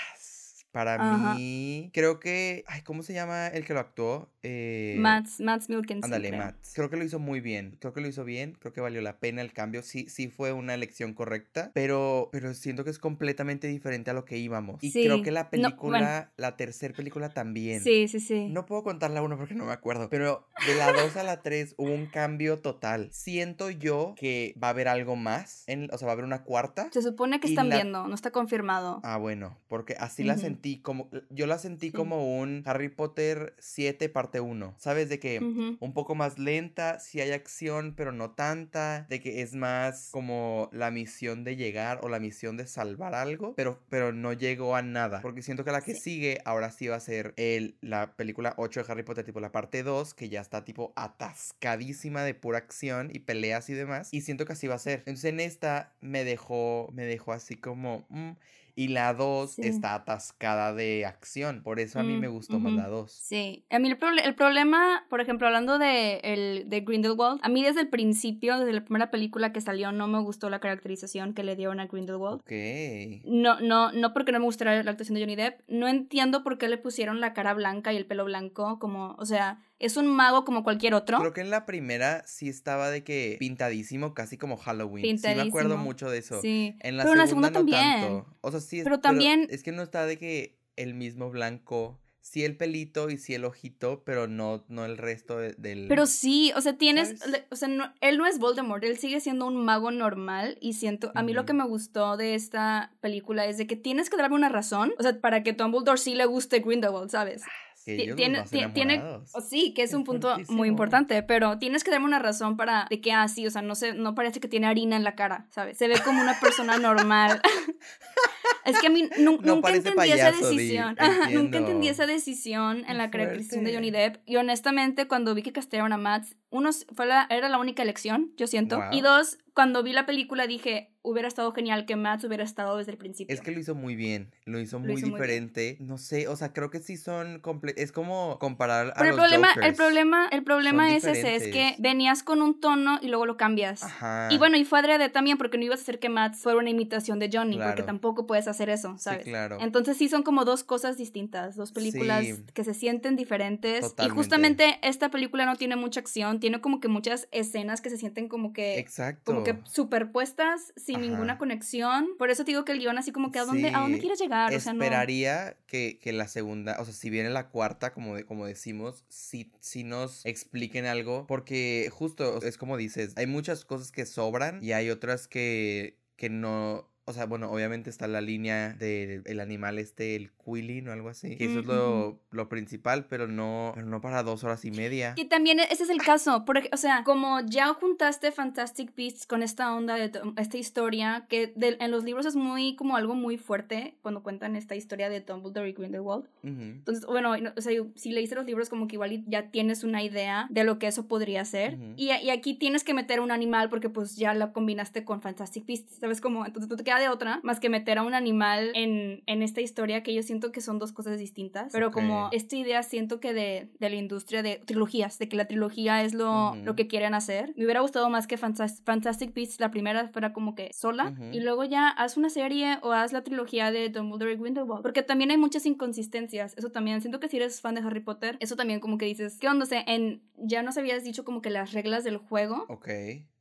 para 0.71 1.33
mí, 1.33 1.89
creo 1.93 2.19
que, 2.19 2.63
ay, 2.67 2.81
¿cómo 2.81 3.03
se 3.03 3.13
llama 3.13 3.47
el 3.47 3.65
que 3.65 3.73
lo 3.73 3.79
actuó? 3.79 4.29
Eh, 4.43 4.95
Mats, 4.99 5.39
Mats 5.39 5.69
Milkins. 5.69 6.03
Ándale, 6.03 6.31
Mats. 6.31 6.73
Creo 6.75 6.89
que 6.89 6.97
lo 6.97 7.03
hizo 7.03 7.19
muy 7.19 7.41
bien, 7.41 7.75
creo 7.79 7.93
que 7.93 8.01
lo 8.01 8.07
hizo 8.07 8.23
bien, 8.23 8.55
creo 8.59 8.71
que 8.71 8.79
valió 8.79 9.01
la 9.01 9.17
pena 9.17 9.41
el 9.41 9.51
cambio, 9.51 9.81
sí, 9.81 10.07
sí 10.09 10.27
fue 10.29 10.53
una 10.53 10.73
elección 10.73 11.13
correcta, 11.13 11.71
pero, 11.73 12.29
pero 12.31 12.53
siento 12.53 12.83
que 12.83 12.91
es 12.91 12.99
completamente 12.99 13.67
diferente 13.67 14.11
a 14.11 14.13
lo 14.13 14.25
que 14.25 14.37
íbamos. 14.37 14.83
Y 14.83 14.91
creo 14.91 15.23
que 15.23 15.31
la 15.31 15.49
película, 15.49 16.31
la 16.37 16.55
tercera 16.55 16.93
película 16.93 17.29
también. 17.29 17.83
Sí, 17.83 18.07
sí, 18.07 18.19
sí. 18.19 18.47
No 18.49 18.65
puedo 18.65 18.83
contar 18.83 19.11
la 19.11 19.21
uno 19.21 19.37
porque 19.37 19.55
no 19.55 19.65
me 19.65 19.73
acuerdo, 19.73 20.09
pero 20.09 20.47
de 20.67 20.75
la 20.75 20.91
2 20.91 21.17
a 21.17 21.23
la 21.23 21.41
3 21.41 21.75
hubo 21.77 21.91
un 21.91 22.05
cambio 22.05 22.59
total. 22.59 23.09
Siento 23.11 23.69
yo 23.69 24.13
que 24.17 24.53
va 24.61 24.67
a 24.67 24.71
haber 24.71 24.87
algo 24.87 25.15
más, 25.15 25.63
en, 25.67 25.89
o 25.91 25.97
sea, 25.97 26.05
va 26.05 26.11
a 26.11 26.13
haber 26.13 26.25
una 26.25 26.43
cuarta. 26.43 26.89
Se 26.91 27.01
supone 27.01 27.39
que 27.39 27.47
están 27.47 27.69
viendo, 27.69 28.07
no 28.07 28.15
está 28.15 28.31
confirmado. 28.31 29.01
Ah, 29.03 29.17
bueno, 29.17 29.57
porque 29.67 29.95
así 29.99 30.23
la 30.23 30.37
sentí 30.37 30.58
como, 30.81 31.09
yo 31.29 31.47
la 31.47 31.57
sentí 31.57 31.91
como 31.91 32.39
un 32.39 32.63
Harry 32.65 32.89
Potter 32.89 33.55
7 33.59 34.09
parte 34.09 34.39
1, 34.39 34.75
¿sabes? 34.77 35.09
De 35.09 35.19
que 35.19 35.39
un 35.39 35.93
poco 35.93 36.15
más 36.15 36.39
lenta, 36.39 36.99
si 36.99 37.21
hay 37.21 37.31
acción, 37.31 37.93
pero 37.95 38.11
no 38.11 38.31
tanta, 38.31 39.05
de 39.09 39.19
que 39.19 39.41
es 39.41 39.53
más 39.53 40.09
como 40.11 40.69
la 40.71 40.91
misión 40.91 41.43
de 41.43 41.55
llegar 41.55 41.99
o 42.03 42.09
la 42.09 42.19
misión 42.19 42.57
de 42.57 42.67
salvar 42.67 43.15
algo, 43.15 43.53
pero, 43.55 43.79
pero 43.89 44.11
no 44.11 44.33
llegó 44.33 44.75
a 44.75 44.81
nada, 44.81 45.21
porque 45.21 45.41
siento 45.41 45.63
que 45.63 45.71
la 45.71 45.81
que 45.81 45.95
sigue 45.95 46.39
ahora 46.45 46.71
sí 46.71 46.87
va 46.87 46.95
a 46.95 46.99
ser 46.99 47.33
el, 47.37 47.77
la 47.81 48.15
película 48.15 48.53
8 48.57 48.83
de 48.83 48.91
Harry 48.91 49.03
Potter, 49.03 49.25
tipo 49.25 49.39
la 49.39 49.51
parte 49.51 49.83
2, 49.83 50.13
que 50.13 50.29
ya 50.29 50.41
está 50.41 50.63
tipo 50.63 50.93
atascadísima 50.95 52.23
de 52.23 52.33
pura 52.33 52.57
acción 52.57 53.09
y 53.13 53.19
peleas 53.19 53.69
y 53.69 53.73
demás, 53.73 54.09
y 54.11 54.21
siento 54.21 54.45
que 54.45 54.53
así 54.53 54.67
va 54.67 54.75
a 54.75 54.79
ser. 54.79 54.99
Entonces 54.99 55.25
en 55.25 55.39
esta 55.39 55.93
me 56.01 56.23
dejó, 56.23 56.89
me 56.93 57.05
dejó 57.05 57.33
así 57.33 57.55
como... 57.55 58.05
Mm, 58.09 58.31
y 58.79 58.87
la 58.87 59.13
2 59.13 59.59
está 59.59 59.93
atascada 59.93 60.73
de 60.73 61.05
acción. 61.05 61.63
Por 61.63 61.81
eso 61.81 61.99
a 61.99 62.03
mí 62.03 62.15
me 62.15 62.29
mm, 62.29 62.31
gustó 62.31 62.59
más 62.61 62.71
la 62.71 62.87
2. 62.87 63.11
Sí. 63.11 63.65
A 63.69 63.77
mí 63.77 63.89
el, 63.89 63.97
el, 64.23 64.35
problema, 64.35 65.05
por 65.09 65.19
ejemplo, 65.19 65.47
hablando 65.47 65.77
de, 65.77 66.21
el, 66.23 66.69
de 66.69 66.79
Grindelwald, 66.79 67.41
a 67.43 67.49
mí 67.49 67.61
desde 67.61 67.81
el 67.81 67.89
principio, 67.89 68.57
desde 68.57 68.71
la 68.71 68.85
primera 68.85 69.11
película 69.11 69.51
que 69.51 69.59
salió, 69.59 69.91
no 69.91 70.07
me 70.07 70.21
gustó 70.21 70.49
la 70.49 70.61
caracterización 70.61 71.33
que 71.33 71.43
le 71.43 71.57
dieron 71.57 71.81
a 71.81 71.87
Grindelwald. 71.87 72.39
Ok. 72.39 73.25
No, 73.25 73.59
no, 73.59 73.91
no 73.91 74.13
porque 74.13 74.31
no 74.31 74.39
me 74.39 74.45
gustara 74.45 74.81
la 74.81 74.91
actuación 74.91 75.15
de 75.15 75.23
Johnny 75.23 75.35
Depp. 75.35 75.59
No 75.67 75.89
entiendo 75.89 76.41
por 76.41 76.57
qué 76.57 76.69
le 76.69 76.77
pusieron 76.77 77.19
la 77.19 77.33
cara 77.33 77.53
blanca 77.53 77.91
y 77.91 77.97
el 77.97 78.05
pelo 78.05 78.23
blanco. 78.23 78.79
Como, 78.79 79.13
o 79.19 79.25
sea, 79.25 79.59
es 79.79 79.97
un 79.97 80.07
mago 80.07 80.45
como 80.45 80.63
cualquier 80.63 80.93
otro. 80.93 81.19
Creo 81.19 81.33
que 81.33 81.41
en 81.41 81.49
la 81.49 81.65
primera 81.65 82.23
sí 82.27 82.49
estaba 82.49 82.89
de 82.89 83.03
que 83.03 83.37
pintadísimo, 83.39 84.13
casi 84.13 84.37
como 84.37 84.57
Halloween. 84.57 85.03
Pintadísimo. 85.03 85.43
Sí 85.43 85.45
me 85.45 85.49
acuerdo 85.49 85.77
mucho 85.77 86.09
de 86.09 86.19
eso. 86.19 86.41
Sí. 86.41 86.75
En 86.81 86.97
la 86.97 87.03
pero 87.03 87.13
segunda, 87.13 87.13
en 87.13 87.17
la 87.17 87.27
segunda 87.27 87.49
no 87.49 87.53
también. 87.53 88.01
Tanto. 88.01 88.37
O 88.41 88.51
sea, 88.51 88.59
sí. 88.59 88.81
Pero 88.83 88.99
también. 88.99 89.47
es 89.49 89.63
que 89.63 89.71
no 89.71 89.81
está 89.81 90.05
de 90.05 90.17
que 90.17 90.59
el 90.75 90.93
mismo 90.93 91.29
blanco 91.29 91.99
sí 92.21 92.45
el 92.45 92.55
pelito 92.57 93.09
y 93.09 93.17
sí 93.17 93.33
el 93.33 93.45
ojito, 93.45 94.03
pero 94.05 94.27
no, 94.27 94.63
no 94.67 94.85
el 94.85 94.97
resto 94.97 95.37
del... 95.37 95.87
Pero 95.87 96.05
sí, 96.05 96.51
o 96.55 96.61
sea, 96.61 96.77
tienes, 96.77 97.15
o 97.49 97.55
sea, 97.55 97.69
él 98.01 98.17
no 98.17 98.25
es 98.25 98.39
Voldemort, 98.39 98.83
él 98.83 98.97
sigue 98.97 99.19
siendo 99.19 99.47
un 99.47 99.63
mago 99.63 99.91
normal 99.91 100.57
y 100.61 100.73
siento, 100.73 101.11
a 101.15 101.23
mí 101.23 101.33
lo 101.33 101.45
que 101.45 101.53
me 101.53 101.65
gustó 101.65 102.17
de 102.17 102.35
esta 102.35 102.93
película 102.99 103.45
es 103.45 103.57
de 103.57 103.67
que 103.67 103.75
tienes 103.75 104.09
que 104.09 104.17
darme 104.17 104.35
una 104.35 104.49
razón, 104.49 104.93
o 104.99 105.03
sea, 105.03 105.19
para 105.19 105.43
que 105.43 105.53
Dumbledore 105.53 105.97
sí 105.97 106.13
le 106.13 106.25
guste 106.25 106.59
Grindelwald, 106.59 107.09
¿sabes? 107.09 107.43
Tiene, 107.85 108.43
tiene, 108.73 109.03
sí, 109.47 109.73
que 109.73 109.83
es 109.83 109.93
un 109.93 110.03
punto 110.03 110.35
muy 110.49 110.67
importante, 110.67 111.23
pero 111.23 111.57
tienes 111.57 111.83
que 111.83 111.91
darme 111.91 112.05
una 112.05 112.19
razón 112.19 112.57
para 112.57 112.87
de 112.89 113.01
que 113.01 113.13
así, 113.13 113.45
ah, 113.45 113.47
o 113.47 113.51
sea, 113.51 113.61
no 113.61 113.75
sé, 113.75 113.93
no 113.93 114.15
parece 114.15 114.39
que 114.39 114.47
tiene 114.47 114.67
harina 114.67 114.95
en 114.95 115.03
la 115.03 115.15
cara, 115.15 115.47
¿sabes? 115.49 115.77
Se 115.77 115.87
ve 115.87 115.95
como 116.03 116.21
una 116.21 116.39
persona 116.39 116.77
normal. 116.77 117.41
es 118.65 118.79
que 118.79 118.87
a 118.87 118.89
mí 118.89 119.09
nunca 119.19 119.71
entendí 119.71 120.11
esa 120.11 120.31
decisión. 120.31 120.95
nunca 121.33 121.57
entendí 121.57 121.87
esa 121.87 122.05
decisión 122.05 122.83
en 122.87 122.97
la 122.97 123.09
caracterización 123.09 123.63
de 123.63 123.73
Johnny 123.73 123.91
Depp. 123.91 124.17
Y 124.25 124.35
honestamente, 124.35 125.07
cuando 125.07 125.33
vi 125.33 125.41
que 125.41 125.51
castearon 125.51 125.93
a 125.93 125.97
Matt, 125.97 126.25
uno 126.49 126.69
fue 126.93 127.05
la, 127.05 127.27
era 127.29 127.49
la 127.49 127.59
única 127.59 127.83
elección, 127.83 128.31
yo 128.37 128.47
siento. 128.47 128.79
Y 128.91 129.01
dos, 129.01 129.37
cuando 129.53 129.83
vi 129.83 129.93
la 129.93 130.05
película 130.05 130.47
dije, 130.47 130.93
hubiera 131.01 131.27
estado 131.27 131.51
genial 131.51 131.85
que 131.85 131.95
Matt 131.95 132.23
hubiera 132.23 132.43
estado 132.43 132.77
desde 132.77 132.91
el 132.91 132.97
principio. 132.97 133.33
Es 133.33 133.41
que 133.41 133.51
lo 133.51 133.59
hizo 133.59 133.75
muy 133.75 133.95
bien, 133.95 134.31
lo 134.45 134.59
hizo 134.59 134.79
muy 134.79 135.01
diferente. 135.01 135.77
no 135.79 135.97
sé, 135.97 136.27
o 136.27 136.35
sea, 136.35 136.53
creo 136.53 136.69
que 136.69 136.79
sí 136.79 136.97
son 136.97 137.41
es 137.75 137.91
como 137.91 138.37
comparar 138.39 138.93
a 138.95 139.07
el 139.07 139.15
problema, 139.15 139.53
el 139.61 139.73
problema, 139.75 140.27
el 140.31 140.43
problema 140.43 140.95
es 140.95 141.05
ese, 141.05 141.35
es 141.35 141.43
que 141.47 141.75
venías 141.79 142.23
con 142.23 142.41
un 142.41 142.59
tono 142.59 142.99
y 143.01 143.07
luego 143.07 143.25
lo 143.25 143.37
cambias. 143.37 143.81
Y 144.29 144.37
bueno, 144.37 144.57
y 144.57 144.65
fue 144.65 144.79
adrede 144.79 145.09
también 145.09 145.37
porque 145.37 145.57
no 145.57 145.63
ibas 145.63 145.79
a 145.79 145.83
hacer 145.83 145.99
que 145.99 146.09
Matt 146.09 146.35
fuera 146.35 146.59
una 146.59 146.69
imitación 146.69 147.19
de 147.19 147.29
Johnny, 147.31 147.57
porque 147.57 147.83
tampoco 147.83 148.27
puedes 148.27 148.47
hacer 148.47 148.69
eso, 148.69 148.97
¿sabes? 148.97 149.23
claro. 149.23 149.57
Entonces 149.61 149.97
sí 149.97 150.09
son 150.09 150.23
como 150.23 150.45
dos 150.45 150.63
cosas 150.63 150.97
distintas, 150.97 151.55
dos 151.55 151.71
películas 151.71 152.25
que 152.53 152.63
se 152.63 152.73
sienten 152.73 153.15
diferentes. 153.15 153.93
Y 154.05 154.09
justamente 154.09 154.79
esta 154.81 155.09
película 155.09 155.45
no 155.45 155.55
tiene 155.55 155.75
mucha 155.75 155.99
acción, 155.99 156.38
tiene 156.39 156.61
como 156.61 156.79
que 156.79 156.87
muchas 156.87 157.27
escenas 157.31 157.81
que 157.81 157.89
se 157.89 157.97
sienten 157.97 158.27
como 158.27 158.53
que 158.53 158.79
Exacto. 158.79 159.21
como 159.25 159.43
que 159.43 159.57
superpuestas 159.65 160.73
sin 160.75 161.01
ninguna 161.01 161.37
conexión. 161.37 162.07
Por 162.17 162.29
eso 162.29 162.43
te 162.43 162.51
digo 162.51 162.65
que 162.65 162.71
el 162.71 162.79
guion 162.79 162.97
así 162.97 163.11
como 163.11 163.31
que 163.31 163.39
a 163.39 163.45
dónde, 163.45 163.69
¿a 163.69 163.81
dónde 163.81 163.99
quieres 163.99 164.19
llegar? 164.19 164.53
O 164.53 164.59
sea, 164.59 164.73
Esperaría 164.73 165.57
que, 165.67 165.99
que, 166.01 166.13
la 166.13 166.27
segunda, 166.27 166.77
o 166.79 166.85
sea, 166.85 166.93
si 166.93 167.09
viene 167.09 167.29
la 167.29 167.49
cuarta, 167.49 167.93
como, 167.93 168.15
como 168.25 168.45
decimos, 168.45 169.05
si, 169.09 169.51
si 169.59 169.83
nos 169.83 170.25
expliquen 170.25 170.85
algo, 170.85 171.25
porque 171.27 171.89
justo 171.91 172.41
es 172.41 172.57
como 172.57 172.77
dices, 172.77 173.13
hay 173.15 173.27
muchas 173.27 173.65
cosas 173.65 173.91
que 173.91 174.05
sobran 174.05 174.63
y 174.63 174.71
hay 174.71 174.89
otras 174.89 175.27
que, 175.27 175.97
que 176.15 176.29
no, 176.29 176.89
o 177.09 177.13
sea, 177.13 177.25
bueno, 177.25 177.51
obviamente 177.51 177.89
está 177.89 178.07
la 178.07 178.21
línea 178.21 178.73
del 178.73 179.39
animal 179.39 179.79
este, 179.79 180.15
el 180.15 180.29
quilling 180.31 180.87
o 180.87 180.91
algo 180.91 181.09
así. 181.09 181.35
Que 181.37 181.45
eso 181.45 181.59
es 181.59 181.65
lo, 181.65 182.19
lo, 182.29 182.49
principal, 182.49 183.05
pero 183.05 183.27
no, 183.27 183.71
pero 183.73 183.87
no 183.87 183.99
para 183.99 184.21
dos 184.21 184.43
horas 184.43 184.63
y 184.63 184.69
media. 184.69 185.15
Y 185.17 185.25
también 185.25 185.59
ese 185.59 185.83
es 185.83 185.89
el 185.89 186.03
caso. 186.03 186.45
Porque, 186.45 186.69
o 186.71 186.77
sea, 186.77 187.03
como 187.03 187.41
ya 187.41 187.73
juntaste 187.73 188.31
Fantastic 188.31 188.95
Beasts 188.95 189.25
con 189.25 189.41
esta 189.41 189.73
onda 189.73 189.95
de 189.95 190.11
esta 190.37 190.57
historia, 190.57 191.25
que 191.27 191.53
en 191.57 191.91
los 191.91 192.03
libros 192.03 192.27
es 192.27 192.35
muy 192.35 192.75
como 192.75 192.95
algo 192.95 193.15
muy 193.15 193.37
fuerte 193.37 193.95
cuando 194.03 194.21
cuentan 194.21 194.55
esta 194.55 194.75
historia 194.75 195.09
de 195.09 195.21
Dumbledore 195.21 195.69
y 195.69 195.73
Grindelwald. 195.73 196.25
Entonces, 196.43 197.05
bueno, 197.07 197.33
o 197.55 197.61
sea, 197.61 197.73
si 197.95 198.11
leíste 198.11 198.35
los 198.35 198.45
libros 198.45 198.69
como 198.69 198.87
que 198.87 198.97
igual 198.97 199.23
ya 199.25 199.49
tienes 199.49 199.83
una 199.83 200.03
idea 200.03 200.45
de 200.51 200.63
lo 200.63 200.77
que 200.77 200.85
eso 200.85 201.07
podría 201.07 201.43
ser. 201.43 201.77
y, 201.95 202.11
y, 202.11 202.29
aquí 202.29 202.53
tienes 202.53 202.83
que 202.83 202.93
meter 202.93 203.19
un 203.19 203.31
animal 203.31 203.69
porque 203.69 203.89
pues 203.89 204.15
ya 204.15 204.35
lo 204.35 204.53
combinaste 204.53 205.03
con 205.03 205.21
Fantastic 205.21 205.65
Beasts, 205.65 205.97
¿sabes 205.99 206.21
cómo? 206.21 206.45
Entonces 206.45 206.69
tú 206.69 206.75
te 206.75 206.83
quedas 206.83 206.98
de 206.99 207.09
otra 207.09 207.39
más 207.43 207.59
que 207.59 207.69
meter 207.69 207.97
a 207.97 208.03
un 208.03 208.13
animal 208.13 208.71
en, 208.75 209.23
en 209.25 209.41
esta 209.41 209.61
historia 209.61 210.03
que 210.03 210.13
yo 210.13 210.23
siento 210.23 210.51
que 210.51 210.61
son 210.61 210.79
dos 210.79 210.91
cosas 210.91 211.17
distintas. 211.17 211.71
Pero 211.71 211.91
como 211.91 212.29
esta 212.31 212.55
idea 212.55 212.83
siento 212.83 213.19
que 213.19 213.33
de, 213.33 213.71
de, 213.79 213.89
la 213.89 213.95
industria 213.95 214.43
de 214.43 214.61
trilogías, 214.65 215.17
de 215.19 215.29
que 215.29 215.37
la 215.37 215.45
trilogía 215.45 216.03
es 216.03 216.13
lo, 216.13 216.55
lo 216.55 216.75
que 216.75 216.87
quieren 216.87 217.13
hacer. 217.13 217.53
Me 217.55 217.65
hubiera 217.65 217.81
gustado 217.81 218.09
más 218.09 218.27
que 218.27 218.37
Fantastic 218.37 219.33
Beasts, 219.33 219.59
la 219.59 219.71
primera 219.71 220.07
fuera 220.09 220.33
como 220.33 220.55
que 220.55 220.71
sola. 220.73 221.13
Y 221.31 221.39
luego 221.39 221.63
ya 221.63 221.89
haz 221.89 222.17
una 222.17 222.29
serie 222.29 222.77
o 222.81 222.91
haz 222.91 223.13
la 223.13 223.23
trilogía 223.23 223.71
de 223.71 223.89
Dumbledore 223.89 224.33
y 224.33 224.37
Grindelwald. 224.37 224.83
Porque 224.83 225.03
también 225.03 225.31
hay 225.31 225.37
muchas 225.37 225.65
inconsistencias. 225.65 226.55
Eso 226.57 226.71
también, 226.71 227.01
siento 227.01 227.19
que 227.19 227.27
si 227.27 227.37
eres 227.37 227.61
fan 227.61 227.75
de 227.75 227.81
Harry 227.81 228.01
Potter, 228.01 228.37
eso 228.39 228.55
también 228.55 228.79
como 228.79 228.97
que 228.97 229.05
dices, 229.05 229.37
¿qué 229.39 229.47
onda? 229.47 229.65
en, 229.87 230.21
ya 230.37 230.63
nos 230.63 230.77
habías 230.77 231.03
dicho 231.03 231.23
como 231.23 231.41
que 231.41 231.49
las 231.49 231.73
reglas 231.73 232.03
del 232.03 232.17
juego. 232.17 232.65
Ok 232.69 232.89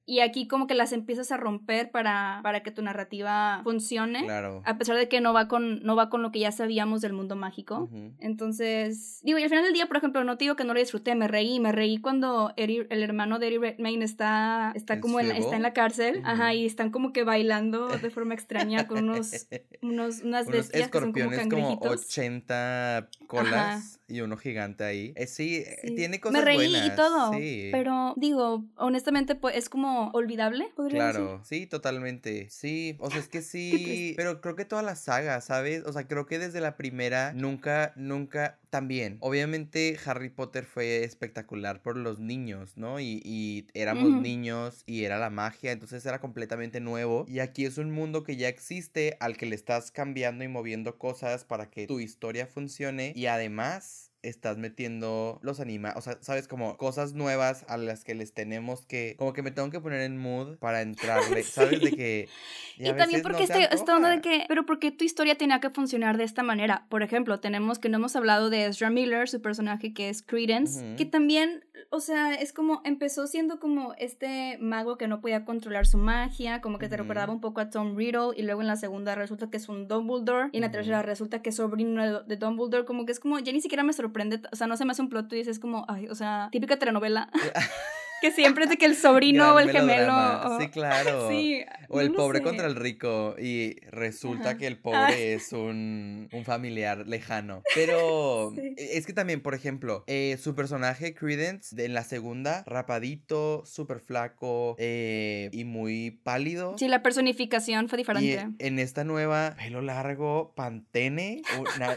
y 0.08 0.20
aquí 0.20 0.48
como 0.48 0.66
que 0.66 0.74
las 0.74 0.92
empiezas 0.94 1.30
a 1.32 1.36
romper 1.36 1.90
para, 1.90 2.40
para 2.42 2.62
que 2.62 2.70
tu 2.70 2.80
narrativa 2.80 3.60
funcione. 3.62 4.24
Claro. 4.24 4.62
A 4.64 4.78
pesar 4.78 4.96
de 4.96 5.06
que 5.06 5.20
no 5.20 5.34
va 5.34 5.48
con, 5.48 5.82
no 5.82 5.96
va 5.96 6.08
con 6.08 6.22
lo 6.22 6.32
que 6.32 6.38
ya 6.38 6.50
sabíamos 6.50 7.02
del 7.02 7.12
mundo 7.12 7.36
mágico. 7.36 7.90
Entonces, 8.18 9.20
digo, 9.22 9.38
y 9.38 9.42
al 9.42 9.50
final 9.50 9.64
del 9.64 9.74
día, 9.74 9.84
por 9.84 9.98
ejemplo, 9.98 10.24
no 10.24 10.38
te 10.38 10.46
digo 10.46 10.56
que 10.56 10.64
no 10.64 10.72
lo 10.72 10.80
disfruté, 10.80 11.14
me 11.14 11.28
reí, 11.28 11.60
me 11.60 11.72
reí 11.72 11.98
cuando 11.98 12.54
el 12.56 13.02
hermano 13.02 13.38
de 13.38 13.48
Eddie 13.48 13.58
Redmayne 13.58 14.02
está, 14.02 14.72
está 14.74 14.98
como 14.98 15.20
en, 15.20 15.30
está 15.30 15.56
en 15.56 15.62
la 15.62 15.74
cárcel, 15.74 16.22
ajá, 16.24 16.54
y 16.54 16.64
están 16.64 16.90
como 16.90 17.12
que 17.12 17.24
bailando 17.24 17.88
de 17.88 18.08
forma 18.10 18.32
extraña 18.32 18.86
con 18.86 19.10
unos, 19.10 19.46
unos 19.82 20.22
unas 20.22 20.46
bestias 20.46 20.88
que 20.88 21.00
son 21.00 21.12
como 21.12 21.30
cangrejitos. 21.30 21.78
como 21.78 21.90
80 21.90 23.08
colas 23.26 23.97
y 24.08 24.22
uno 24.22 24.36
gigante 24.36 24.84
ahí. 24.84 25.12
Eh, 25.16 25.26
sí, 25.26 25.56
eh, 25.56 25.92
tiene 25.94 26.18
cosas 26.18 26.40
Me 26.40 26.44
reí 26.44 26.74
y 26.74 26.90
todo, 26.96 27.32
pero 27.70 28.14
digo, 28.16 28.64
honestamente, 28.76 29.34
pues 29.34 29.56
es 29.56 29.68
como 29.68 30.08
olvidable, 30.10 30.70
podría 30.74 30.98
Claro, 30.98 31.42
sí, 31.44 31.66
totalmente. 31.66 32.48
Sí, 32.50 32.96
o 32.98 33.10
sea, 33.10 33.20
es 33.20 33.28
que 33.28 33.42
sí, 33.42 34.14
pero 34.16 34.40
creo 34.40 34.56
que 34.56 34.64
toda 34.64 34.82
la 34.82 34.96
saga, 34.96 35.40
¿sabes? 35.40 35.84
O 35.84 35.92
sea, 35.92 36.08
creo 36.08 36.26
que 36.26 36.38
desde 36.38 36.60
la 36.60 36.76
primera 36.76 37.32
nunca, 37.34 37.92
nunca, 37.96 38.58
también. 38.70 39.18
Obviamente 39.20 39.96
Harry 40.04 40.28
Potter 40.28 40.64
fue 40.64 41.04
espectacular 41.04 41.82
por 41.82 41.96
los 41.96 42.18
niños, 42.18 42.76
¿no? 42.76 43.00
Y, 43.00 43.20
y 43.24 43.66
éramos 43.74 44.20
niños 44.20 44.82
y 44.86 45.04
era 45.04 45.18
la 45.18 45.30
magia, 45.30 45.72
entonces 45.72 46.04
era 46.06 46.20
completamente 46.20 46.80
nuevo. 46.80 47.24
Y 47.28 47.40
aquí 47.40 47.64
es 47.64 47.78
un 47.78 47.90
mundo 47.90 48.22
que 48.22 48.36
ya 48.36 48.48
existe, 48.48 49.16
al 49.20 49.36
que 49.36 49.46
le 49.46 49.54
estás 49.54 49.90
cambiando 49.90 50.44
y 50.44 50.48
moviendo 50.48 50.98
cosas 50.98 51.44
para 51.44 51.70
que 51.70 51.86
tu 51.86 52.00
historia 52.00 52.46
funcione. 52.46 53.12
Y 53.14 53.26
además 53.26 54.07
estás 54.28 54.58
metiendo 54.58 55.38
los 55.42 55.60
animales, 55.60 55.96
o 55.96 56.00
sea, 56.00 56.18
sabes, 56.20 56.48
como 56.48 56.76
cosas 56.76 57.14
nuevas 57.14 57.64
a 57.68 57.76
las 57.76 58.04
que 58.04 58.14
les 58.14 58.32
tenemos 58.32 58.84
que, 58.86 59.14
como 59.18 59.32
que 59.32 59.42
me 59.42 59.50
tengo 59.50 59.70
que 59.70 59.80
poner 59.80 60.02
en 60.02 60.18
mood 60.18 60.56
para 60.58 60.82
entrarle, 60.82 61.42
¿sabes? 61.44 61.80
De 61.80 61.92
que... 61.92 62.28
Y, 62.76 62.92
también 62.92 63.22
porque 63.22 63.46
no 63.46 63.54
esta 63.54 63.96
onda 63.96 64.10
de 64.10 64.20
que, 64.20 64.44
pero 64.48 64.64
porque 64.64 64.92
tu 64.92 65.04
historia 65.04 65.34
tenía 65.36 65.60
que 65.60 65.70
funcionar 65.70 66.16
de 66.16 66.24
esta 66.24 66.42
manera. 66.42 66.86
Por 66.88 67.02
ejemplo, 67.02 67.40
tenemos 67.40 67.78
que 67.78 67.88
no 67.88 67.96
hemos 67.96 68.14
hablado 68.14 68.50
de 68.50 68.66
Ezra 68.66 68.90
Miller, 68.90 69.28
su 69.28 69.42
personaje 69.42 69.92
que 69.92 70.08
es 70.08 70.22
Credence, 70.22 70.96
que 70.96 71.04
también, 71.04 71.64
o 71.90 72.00
sea, 72.00 72.34
es 72.34 72.52
como, 72.52 72.80
empezó 72.84 73.26
siendo 73.26 73.60
como 73.60 73.94
este 73.98 74.58
mago 74.60 74.96
que 74.96 75.08
no 75.08 75.20
podía 75.20 75.44
controlar 75.44 75.86
su 75.86 75.98
magia, 75.98 76.60
como 76.60 76.78
que 76.78 76.88
te 76.88 76.96
recordaba 76.96 77.32
un 77.32 77.40
poco 77.40 77.60
a 77.60 77.70
Tom 77.70 77.96
Riddle, 77.96 78.30
y 78.36 78.42
luego 78.42 78.60
en 78.60 78.66
la 78.66 78.76
segunda 78.76 79.14
resulta 79.14 79.50
que 79.50 79.56
es 79.56 79.68
un 79.68 79.88
Dumbledore, 79.88 80.50
y 80.52 80.58
en 80.58 80.62
la 80.62 80.70
tercera 80.70 81.02
resulta 81.02 81.42
que 81.42 81.50
es 81.50 81.56
sobrino 81.56 82.22
de 82.22 82.36
Dumbledore, 82.36 82.84
como 82.84 83.06
que 83.06 83.12
es 83.12 83.20
como, 83.20 83.38
ya 83.38 83.52
ni 83.52 83.60
siquiera 83.60 83.82
me 83.82 83.92
sorprende, 83.92 84.40
o 84.52 84.56
sea, 84.56 84.66
no 84.66 84.76
se 84.76 84.84
me 84.84 84.92
hace 84.92 85.02
un 85.02 85.08
plot 85.08 85.28
twist, 85.28 85.48
es 85.48 85.58
como, 85.58 85.84
ay, 85.88 86.08
o 86.08 86.14
sea, 86.14 86.48
típica 86.52 86.78
telenovela. 86.78 87.30
que 88.20 88.32
siempre 88.32 88.64
es 88.64 88.70
de 88.70 88.76
que 88.76 88.86
el 88.86 88.96
sobrino 88.96 89.54
o 89.54 89.58
el 89.58 89.70
gemelo. 89.70 90.58
Sí, 90.60 90.68
claro. 90.68 91.28
Sí, 91.38 91.64
o 91.88 92.00
el 92.00 92.12
pobre 92.12 92.42
contra 92.42 92.66
el 92.66 92.74
rico 92.74 93.34
y 93.38 93.76
resulta 93.90 94.56
que 94.56 94.66
el 94.66 94.78
pobre 94.78 95.32
es 95.34 95.52
un, 95.52 96.28
un, 96.32 96.44
familiar 96.44 97.06
lejano. 97.06 97.62
Pero 97.74 98.52
es 98.76 99.06
que 99.06 99.12
también, 99.12 99.40
por 99.40 99.54
ejemplo, 99.54 100.04
eh, 100.06 100.38
su 100.40 100.54
personaje 100.54 101.14
Credence 101.14 101.84
en 101.84 101.94
la 101.94 102.04
segunda, 102.04 102.62
rapadito, 102.66 103.62
súper 103.66 104.00
flaco 104.00 104.76
eh, 104.78 105.50
y 105.52 105.64
muy 105.64 106.20
pálido. 106.22 106.76
Sí, 106.78 106.88
la 106.88 107.02
personificación 107.02 107.88
fue 107.88 107.98
diferente. 107.98 108.48
Y 108.58 108.66
en 108.66 108.78
esta 108.78 109.04
nueva, 109.04 109.54
pelo 109.58 109.82
largo, 109.82 110.52
pantene, 110.54 111.42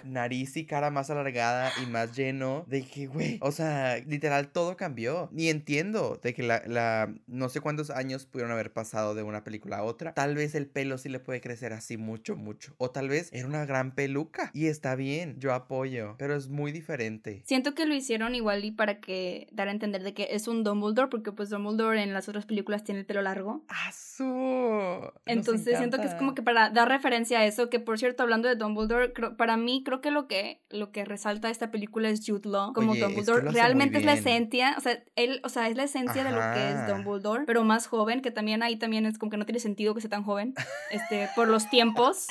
nariz 0.04 0.58
y 0.58 0.66
cara 0.66 0.90
más 0.92 1.10
alargada 1.10 1.72
y 1.82 1.86
más 1.86 2.16
lleno. 2.16 2.66
De 2.68 2.84
que, 2.84 3.08
güey, 3.08 3.38
o 3.42 3.52
sea, 3.52 3.98
literal 4.00 4.52
todo 4.52 4.76
cambió. 4.76 5.30
Ni 5.32 5.50
entiendo 5.50 6.11
de 6.16 6.34
que 6.34 6.44
la, 6.44 6.64
la, 6.66 7.14
no 7.28 7.50
sé 7.50 7.62
cuántos 7.62 7.90
años 7.90 8.26
pudieron 8.26 8.52
haber 8.52 8.72
pasado 8.74 9.16
de 9.16 9.24
una 9.24 9.44
película 9.44 9.78
a 9.78 9.84
otra. 9.84 10.14
Tal 10.14 10.36
vez 10.36 10.56
el 10.56 10.68
pelo 10.68 10.98
sí 10.98 11.10
le 11.10 11.20
puede 11.20 11.42
crecer 11.42 11.74
así 11.74 11.98
mucho, 11.98 12.36
mucho. 12.36 12.74
O 12.78 12.92
tal 12.92 13.10
vez 13.10 13.30
era 13.32 13.48
una 13.48 13.66
gran 13.66 13.94
peluca 13.94 14.52
y 14.54 14.68
está 14.68 14.96
bien, 14.96 15.40
yo 15.40 15.54
apoyo, 15.54 16.16
pero 16.18 16.36
es 16.36 16.50
muy 16.50 16.72
diferente. 16.72 17.44
Siento 17.46 17.74
que 17.74 17.86
lo 17.86 17.94
hicieron 17.94 18.36
igual 18.36 18.66
y 18.66 18.72
para 18.72 19.00
que 19.00 19.48
dar 19.52 19.68
a 19.68 19.72
entender 19.72 20.04
de 20.04 20.14
que 20.14 20.30
es 20.32 20.48
un 20.48 20.64
Dumbledore, 20.64 21.10
porque 21.10 21.32
pues 21.32 21.50
Dumbledore 21.50 22.02
en 22.02 22.14
las 22.14 22.30
otras 22.30 22.46
películas 22.46 22.84
tiene 22.84 23.02
el 23.02 23.06
pelo 23.06 23.22
largo. 23.22 23.64
¡Azul! 23.68 25.12
Entonces 25.26 25.78
siento 25.78 26.00
que 26.00 26.08
es 26.08 26.16
como 26.16 26.34
que 26.36 26.42
para 26.42 26.70
dar 26.70 26.88
referencia 26.88 27.40
a 27.40 27.46
eso, 27.46 27.70
que 27.70 27.80
por 27.80 28.00
cierto, 28.00 28.24
hablando 28.24 28.48
de 28.48 28.56
Dumbledore, 28.56 29.10
para 29.38 29.58
mí 29.58 29.84
creo 29.86 30.02
que 30.02 30.12
lo 30.12 30.28
que 30.28 30.62
lo 30.70 30.92
que 30.92 31.06
resalta 31.06 31.50
esta 31.50 31.72
película 31.72 32.10
es 32.10 32.22
Jude 32.26 32.50
Law 32.50 32.74
como 32.74 32.96
Dumbledore. 32.96 33.52
Realmente 33.52 34.00
es 34.00 34.06
la 34.06 34.14
esencia, 34.14 34.76
o 34.78 34.82
sea, 34.82 35.04
él, 35.16 35.42
o 35.44 35.50
sea, 35.50 35.68
es 35.70 35.78
la 35.78 35.84
esencia 35.84 36.01
de 36.06 36.32
lo 36.32 36.40
que 36.54 36.72
es 36.72 36.88
Dumbledore, 36.88 37.46
pero 37.46 37.64
más 37.64 37.88
joven, 37.88 38.22
que 38.22 38.32
también 38.32 38.64
ahí 38.64 38.76
también 38.76 39.06
es 39.06 39.18
como 39.18 39.30
que 39.30 39.38
no 39.38 39.46
tiene 39.46 39.60
sentido 39.60 39.94
que 39.94 40.02
sea 40.02 40.10
tan 40.10 40.24
joven, 40.24 40.54
este, 40.92 41.30
por 41.36 41.48
los 41.48 41.70
tiempos. 41.70 42.28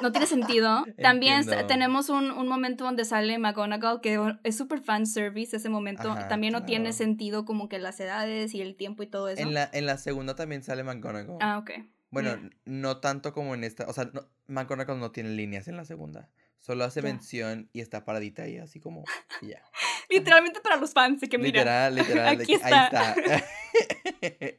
No 0.00 0.12
tiene 0.12 0.28
sentido. 0.28 0.84
También 1.02 1.44
tenemos 1.66 2.08
un, 2.08 2.30
un, 2.30 2.46
momento 2.46 2.84
donde 2.84 3.04
sale 3.04 3.36
McGonagall, 3.36 4.00
que 4.00 4.20
es 4.44 4.56
súper 4.56 4.80
fan 4.80 5.06
service 5.06 5.56
ese 5.56 5.68
momento. 5.68 6.14
también 6.28 6.52
no 6.52 6.64
tiene 6.64 6.92
sentido 6.92 7.44
como 7.44 7.68
que 7.68 7.80
las 7.80 7.98
edades 7.98 8.54
y 8.54 8.60
el 8.60 8.76
tiempo 8.76 9.02
y 9.02 9.08
todo 9.08 9.28
eso. 9.28 9.42
En 9.42 9.54
la, 9.54 9.68
en 9.72 9.86
la 9.86 9.98
segunda 9.98 10.36
también 10.36 10.62
sale 10.62 10.84
McGonagall. 10.84 11.38
Ah, 11.40 11.58
ok. 11.58 11.70
Bueno, 12.10 12.38
no 12.64 12.98
tanto 12.98 13.32
como 13.32 13.54
en 13.54 13.64
esta. 13.64 13.86
O 13.88 13.92
sea, 13.92 14.08
no, 14.12 14.26
McGonagall 14.46 15.00
no 15.00 15.10
tiene 15.10 15.30
líneas 15.30 15.66
en 15.68 15.76
la 15.76 15.84
segunda. 15.84 16.30
Solo 16.66 16.82
hace 16.82 17.00
mención 17.00 17.70
y 17.72 17.80
está 17.80 18.04
paradita 18.04 18.42
ahí, 18.42 18.58
así 18.58 18.80
como. 18.80 19.04
ya. 19.40 19.62
Literalmente 20.10 20.60
para 20.60 20.74
los 20.74 20.92
fans, 20.92 21.20
que 21.30 21.38
mira. 21.38 21.60
Literal, 21.60 21.94
literal. 21.94 22.40
Aquí 22.40 22.54
está. 22.54 23.12
Ahí 23.14 23.22
está. 23.22 24.58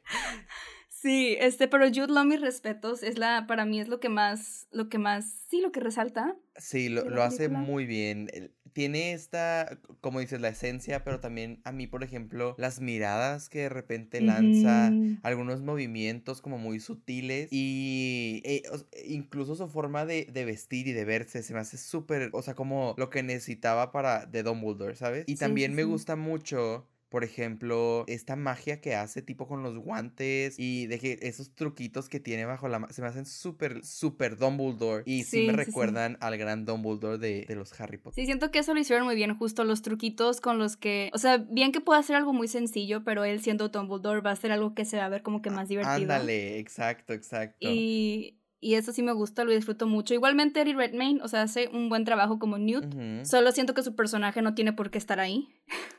sí, 0.88 1.36
este, 1.38 1.68
pero 1.68 1.86
Jude 1.88 2.06
Law, 2.08 2.24
mis 2.24 2.40
respetos, 2.40 3.02
es 3.02 3.18
la, 3.18 3.46
para 3.46 3.66
mí 3.66 3.78
es 3.78 3.88
lo 3.88 4.00
que 4.00 4.08
más, 4.08 4.68
lo 4.70 4.88
que 4.88 4.96
más, 4.96 5.44
sí, 5.50 5.60
lo 5.60 5.70
que 5.70 5.80
resalta. 5.80 6.34
Sí, 6.56 6.88
lo, 6.88 7.04
lo 7.10 7.22
hace 7.22 7.50
muy 7.50 7.84
bien 7.84 8.30
tiene 8.78 9.12
esta, 9.12 9.76
como 10.00 10.20
dices, 10.20 10.40
la 10.40 10.50
esencia, 10.50 11.02
pero 11.02 11.18
también 11.18 11.60
a 11.64 11.72
mí, 11.72 11.88
por 11.88 12.04
ejemplo, 12.04 12.54
las 12.58 12.80
miradas 12.80 13.48
que 13.48 13.62
de 13.62 13.68
repente 13.70 14.20
lanza, 14.20 14.92
algunos 15.24 15.62
movimientos 15.62 16.40
como 16.40 16.58
muy 16.58 16.78
sutiles 16.78 17.48
y 17.50 18.40
eh, 18.44 18.62
incluso 19.04 19.56
su 19.56 19.66
forma 19.66 20.06
de, 20.06 20.28
de, 20.32 20.44
vestir 20.44 20.86
y 20.86 20.92
de 20.92 21.04
verse 21.04 21.42
se 21.42 21.54
me 21.54 21.58
hace 21.58 21.76
súper, 21.76 22.30
o 22.32 22.40
sea, 22.40 22.54
como 22.54 22.94
lo 22.98 23.10
que 23.10 23.24
necesitaba 23.24 23.90
para 23.90 24.26
de 24.26 24.44
Dumbledore, 24.44 24.94
¿sabes? 24.94 25.24
Y 25.26 25.34
también 25.34 25.74
me 25.74 25.82
gusta 25.82 26.14
mucho 26.14 26.86
por 27.08 27.24
ejemplo, 27.24 28.04
esta 28.06 28.36
magia 28.36 28.80
que 28.80 28.94
hace 28.94 29.22
tipo 29.22 29.46
con 29.48 29.62
los 29.62 29.78
guantes 29.78 30.58
y 30.58 30.86
de 30.86 30.98
que 30.98 31.18
esos 31.22 31.54
truquitos 31.54 32.08
que 32.08 32.20
tiene 32.20 32.44
bajo 32.44 32.68
la 32.68 32.86
se 32.90 33.02
me 33.02 33.08
hacen 33.08 33.24
súper, 33.24 33.84
súper 33.84 34.36
Dumbledore 34.36 35.02
y 35.06 35.24
sí, 35.24 35.46
me 35.46 35.54
recuerdan 35.54 36.18
al 36.20 36.36
gran 36.36 36.64
Dumbledore 36.64 37.18
de, 37.18 37.46
de, 37.46 37.54
los 37.54 37.78
Harry 37.80 37.98
Potter. 37.98 38.22
Sí, 38.22 38.26
siento 38.26 38.50
que 38.50 38.58
eso 38.58 38.74
lo 38.74 38.80
hicieron 38.80 39.06
muy 39.06 39.14
bien, 39.14 39.36
justo 39.36 39.64
los 39.64 39.82
truquitos 39.82 40.40
con 40.40 40.58
los 40.58 40.76
que, 40.76 41.10
o 41.14 41.18
sea, 41.18 41.38
bien 41.38 41.72
que 41.72 41.80
puede 41.80 42.00
hacer 42.00 42.16
algo 42.16 42.32
muy 42.32 42.48
sencillo, 42.48 43.04
pero 43.04 43.24
él 43.24 43.40
siendo 43.40 43.68
Dumbledore 43.68 44.20
va 44.20 44.32
a 44.32 44.36
ser 44.36 44.52
algo 44.52 44.74
que 44.74 44.84
se 44.84 44.98
va 44.98 45.06
a 45.06 45.08
ver 45.08 45.22
como 45.22 45.42
que 45.42 45.50
más 45.50 45.68
divertido. 45.68 45.94
Ándale, 45.94 46.58
exacto, 46.58 47.12
exacto. 47.12 47.68
Y 47.68 48.38
y 48.60 48.74
eso 48.74 48.92
sí 48.92 49.02
me 49.02 49.12
gusta, 49.12 49.44
lo 49.44 49.52
disfruto 49.52 49.86
mucho. 49.86 50.14
Igualmente 50.14 50.60
Eddie 50.60 50.74
Redmayne, 50.74 51.20
o 51.22 51.28
sea, 51.28 51.42
hace 51.42 51.68
un 51.68 51.88
buen 51.88 52.04
trabajo 52.04 52.38
como 52.38 52.58
Newt. 52.58 52.86
Solo 53.24 53.52
siento 53.52 53.72
que 53.72 53.82
su 53.82 53.94
personaje 53.94 54.42
no 54.42 54.54
tiene 54.54 54.72
por 54.72 54.90
qué 54.90 54.98
estar 54.98 55.20
ahí. 55.20 55.48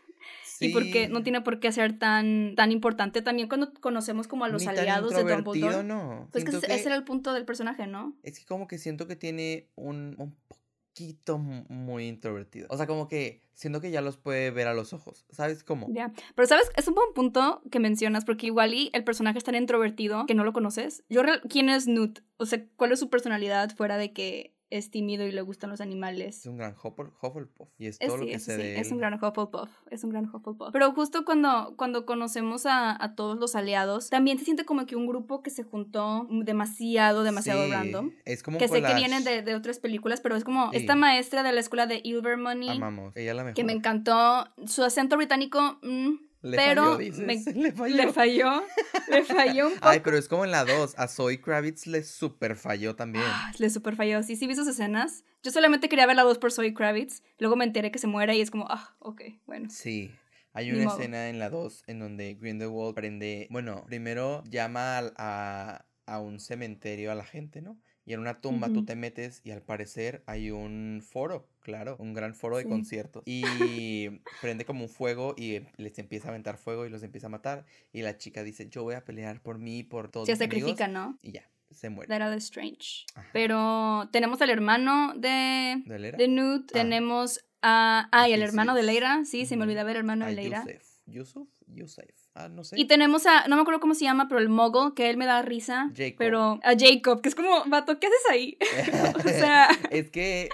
Y 0.60 0.70
porque 0.70 1.08
no 1.08 1.24
tiene 1.24 1.42
por 1.42 1.60
qué 1.60 1.72
ser 1.72 1.98
tan, 1.98 2.54
tan 2.56 2.72
importante 2.72 3.22
también 3.22 3.48
cuando 3.48 3.74
conocemos 3.74 4.28
como 4.28 4.46
a 4.46 4.50
los 4.50 4.66
aliados 4.68 5.16
de 5.16 5.24
Dumbledore. 5.24 5.84
No. 5.84 6.28
Pues 6.32 6.44
que, 6.44 6.58
ese 6.58 6.86
era 6.86 6.96
el 6.96 7.04
punto 7.04 7.34
del 7.34 7.46
personaje, 7.46 7.88
¿no? 7.88 8.16
Es 8.24 8.40
que 8.40 8.46
como 8.46 8.68
que 8.68 8.78
siento 8.78 9.08
que 9.08 9.16
tiene 9.16 9.70
un, 9.76 10.16
un 10.18 10.36
poquito 10.48 11.38
muy 11.38 12.08
introvertido. 12.08 12.68
O 12.70 12.78
sea, 12.78 12.88
como 12.88 13.08
que 13.08 13.42
siento 13.54 13.82
que 13.82 13.92
ya 13.92 14.02
los 14.02 14.18
puede 14.18 14.52
ver 14.52 14.68
a 14.68 14.74
los 14.74 14.94
ojos. 14.94 15.26
¿Sabes 15.30 15.64
cómo? 15.64 15.88
Ya. 15.92 16.12
Pero, 16.36 16.48
¿sabes? 16.48 16.70
Es 16.76 16.88
un 16.88 16.96
buen 16.96 17.14
punto 17.14 17.62
que 17.72 17.80
mencionas, 17.80 18.26
porque 18.26 18.48
igual 18.48 18.74
y 18.74 18.90
el 18.94 19.04
personaje 19.04 19.38
es 19.38 19.44
tan 19.44 19.56
introvertido 19.56 20.26
que 20.26 20.36
no 20.36 20.44
lo 20.44 20.54
conoces. 20.54 21.04
Yo, 21.10 21.22
¿quién 21.50 21.70
es 21.70 21.88
Newt? 21.88 22.20
O 22.38 22.46
sea, 22.46 22.66
¿cuál 22.76 22.92
es 22.92 23.00
su 23.00 23.10
personalidad 23.10 23.76
fuera 23.76 23.98
de 23.98 24.14
que 24.14 24.54
es 24.70 24.92
tímido 24.92 25.26
y 25.26 25.32
le 25.32 25.42
gustan 25.42 25.70
los 25.70 25.82
animales. 25.82 26.40
Es 26.40 26.46
un 26.46 26.58
gran 26.58 26.76
Hufflepuff 26.76 27.70
y 27.78 27.88
es 27.88 28.00
todo 28.00 28.18
lo 28.18 28.26
que 28.26 28.40
se 28.40 28.56
sí, 28.56 28.62
Es 28.80 28.92
un 28.92 29.00
gran 29.00 29.14
Hufflepuff, 29.16 29.70
es 29.90 30.04
un 30.04 30.12
gran 30.12 30.26
Hufflepuff. 30.26 30.70
Pero 30.72 30.92
justo 30.94 31.26
cuando, 31.26 31.74
cuando 31.76 32.06
conocemos 32.06 32.66
a, 32.66 33.02
a, 33.04 33.16
todos 33.16 33.38
los 33.38 33.56
aliados, 33.56 34.10
también 34.10 34.38
se 34.38 34.46
siente 34.46 34.66
como 34.66 34.86
que 34.86 34.96
un 34.96 35.08
grupo 35.08 35.42
que 35.42 35.50
se 35.50 35.64
juntó 35.64 36.28
demasiado, 36.30 37.24
demasiado 37.24 37.68
random. 37.70 38.12
Es 38.26 38.44
como 38.44 38.58
Que 38.58 38.68
sé 38.68 38.82
que 38.82 38.94
vienen 38.96 39.24
de, 39.24 39.42
de, 39.42 39.56
otras 39.56 39.80
películas, 39.80 40.22
pero 40.22 40.36
es 40.36 40.44
como 40.44 40.70
esta 40.74 40.96
maestra 40.96 41.44
de 41.44 41.52
la 41.52 41.60
escuela 41.60 41.88
de 41.88 42.02
Ilvermoney. 42.04 42.70
Amamos, 42.70 43.16
ella 43.16 43.34
la 43.34 43.44
mejor. 43.44 43.56
Que 43.56 43.64
me 43.64 43.74
encantó. 43.74 44.46
Su 44.66 44.84
acento 44.84 45.18
británico... 45.18 45.80
Mmm, 45.82 46.29
le 46.42 46.58
pero 46.58 46.98
falló, 46.98 47.12
le 47.56 47.74
falló. 47.74 47.96
Le 47.96 48.14
falló. 48.14 48.64
Le 49.10 49.24
falló 49.26 49.68
un 49.68 49.74
poco. 49.74 49.88
Ay, 49.90 50.00
pero 50.02 50.18
es 50.18 50.28
como 50.28 50.46
en 50.46 50.52
la 50.52 50.64
2. 50.64 50.96
A 50.98 51.08
Zoe 51.08 51.42
Kravitz 51.42 51.86
le 51.88 52.04
super 52.04 52.56
falló 52.56 52.96
también. 52.96 53.26
Ah, 53.28 53.52
le 53.58 53.70
super 53.70 53.96
falló. 53.96 54.24
Sí, 54.24 54.36
sí 54.36 54.48
vi 54.48 54.56
sus 54.56 54.68
escenas. 54.68 55.24
Yo 55.44 55.52
solamente 55.52 55.90
quería 55.90 56.06
ver 56.06 56.16
la 56.16 56.24
2 56.24 56.38
por 56.38 56.52
Zoe 56.52 56.74
Kravitz. 56.74 57.24
Luego 57.40 57.56
me 57.56 57.66
enteré 57.66 57.92
que 57.92 58.00
se 58.00 58.08
muere 58.08 58.36
y 58.36 58.42
es 58.42 58.52
como, 58.52 58.68
ah, 58.70 58.96
ok, 59.00 59.22
bueno. 59.46 59.70
Sí. 59.70 60.12
Hay 60.54 60.72
una 60.72 60.86
escena 60.92 61.30
en 61.30 61.40
la 61.40 61.50
2 61.50 61.84
en 61.88 62.00
donde 62.00 62.34
Grindelwald 62.36 62.96
prende. 62.96 63.48
Bueno, 63.52 63.84
primero 63.86 64.44
llama 64.50 65.00
a, 65.18 65.86
a 66.06 66.20
un 66.20 66.40
cementerio 66.40 67.12
a 67.12 67.16
la 67.16 67.26
gente, 67.26 67.62
¿no? 67.62 67.78
Y 68.10 68.14
en 68.14 68.22
una 68.22 68.42
tumba 68.42 68.70
tú 68.70 68.84
te 68.86 68.96
metes 68.96 69.40
y 69.44 69.52
al 69.52 69.62
parecer 69.62 70.24
hay 70.26 70.50
un 70.50 71.04
foro, 71.08 71.48
claro, 71.62 71.96
un 72.00 72.16
gran 72.16 72.34
foro 72.34 72.58
de 72.58 72.66
conciertos. 72.66 73.22
Y 73.28 74.10
prende 74.42 74.66
como 74.66 74.86
un 74.86 74.90
fuego 74.90 75.36
y 75.38 75.62
les 75.78 76.00
empieza 76.00 76.30
a 76.30 76.32
aventar 76.32 76.58
fuego 76.58 76.88
y 76.88 76.90
los 76.90 77.04
empieza 77.04 77.28
a 77.28 77.30
matar. 77.30 77.66
Y 77.94 78.02
la 78.02 78.18
chica 78.18 78.42
dice, 78.42 78.68
yo 78.68 78.82
voy 78.82 78.96
a 78.96 79.06
pelear 79.06 79.42
por 79.44 79.60
mí, 79.60 79.84
por 79.84 80.10
todos. 80.10 80.26
Se 80.26 80.36
sacrifica, 80.36 80.88
¿no? 80.88 81.20
Y 81.22 81.34
ya, 81.34 81.48
se 81.70 81.92
muere. 81.92 82.08
That 82.08 82.34
Strange. 82.38 83.06
Pero 83.32 84.10
tenemos 84.12 84.42
al 84.42 84.50
hermano 84.50 85.14
de, 85.16 85.84
¿De, 85.86 86.12
de 86.12 86.28
Newt, 86.28 86.72
tenemos 86.72 87.46
a... 87.62 88.10
Ah, 88.12 88.28
y 88.28 88.34
el 88.34 88.42
hermano 88.42 88.74
de 88.74 88.82
Leira, 88.82 89.24
sí, 89.24 89.46
se 89.46 89.56
me 89.56 89.66
olvidaba 89.66 89.92
el 89.92 89.98
hermano 89.98 90.26
de 90.26 90.32
Leira. 90.32 90.66
Yusuf, 91.10 91.48
Yusuf. 91.68 92.06
Ah, 92.34 92.48
no 92.50 92.64
sé. 92.64 92.80
Y 92.80 92.86
tenemos 92.86 93.26
a, 93.26 93.48
no 93.48 93.56
me 93.56 93.62
acuerdo 93.62 93.80
cómo 93.80 93.96
se 93.96 94.06
llama, 94.06 94.28
pero 94.28 94.40
el 94.40 94.50
mogul, 94.50 94.94
que 94.94 95.10
él 95.10 95.18
me 95.18 95.26
da 95.26 95.42
risa. 95.42 95.92
Jacob. 95.96 96.18
Pero 96.18 96.60
a 96.64 96.76
Jacob, 96.78 97.22
que 97.22 97.30
es 97.30 97.36
como, 97.36 97.64
vato, 97.66 98.00
¿qué 98.00 98.08
haces 98.08 98.30
ahí? 98.30 98.58
o 99.26 99.30
sea. 99.30 99.70
Es 99.92 100.10
que, 100.12 100.50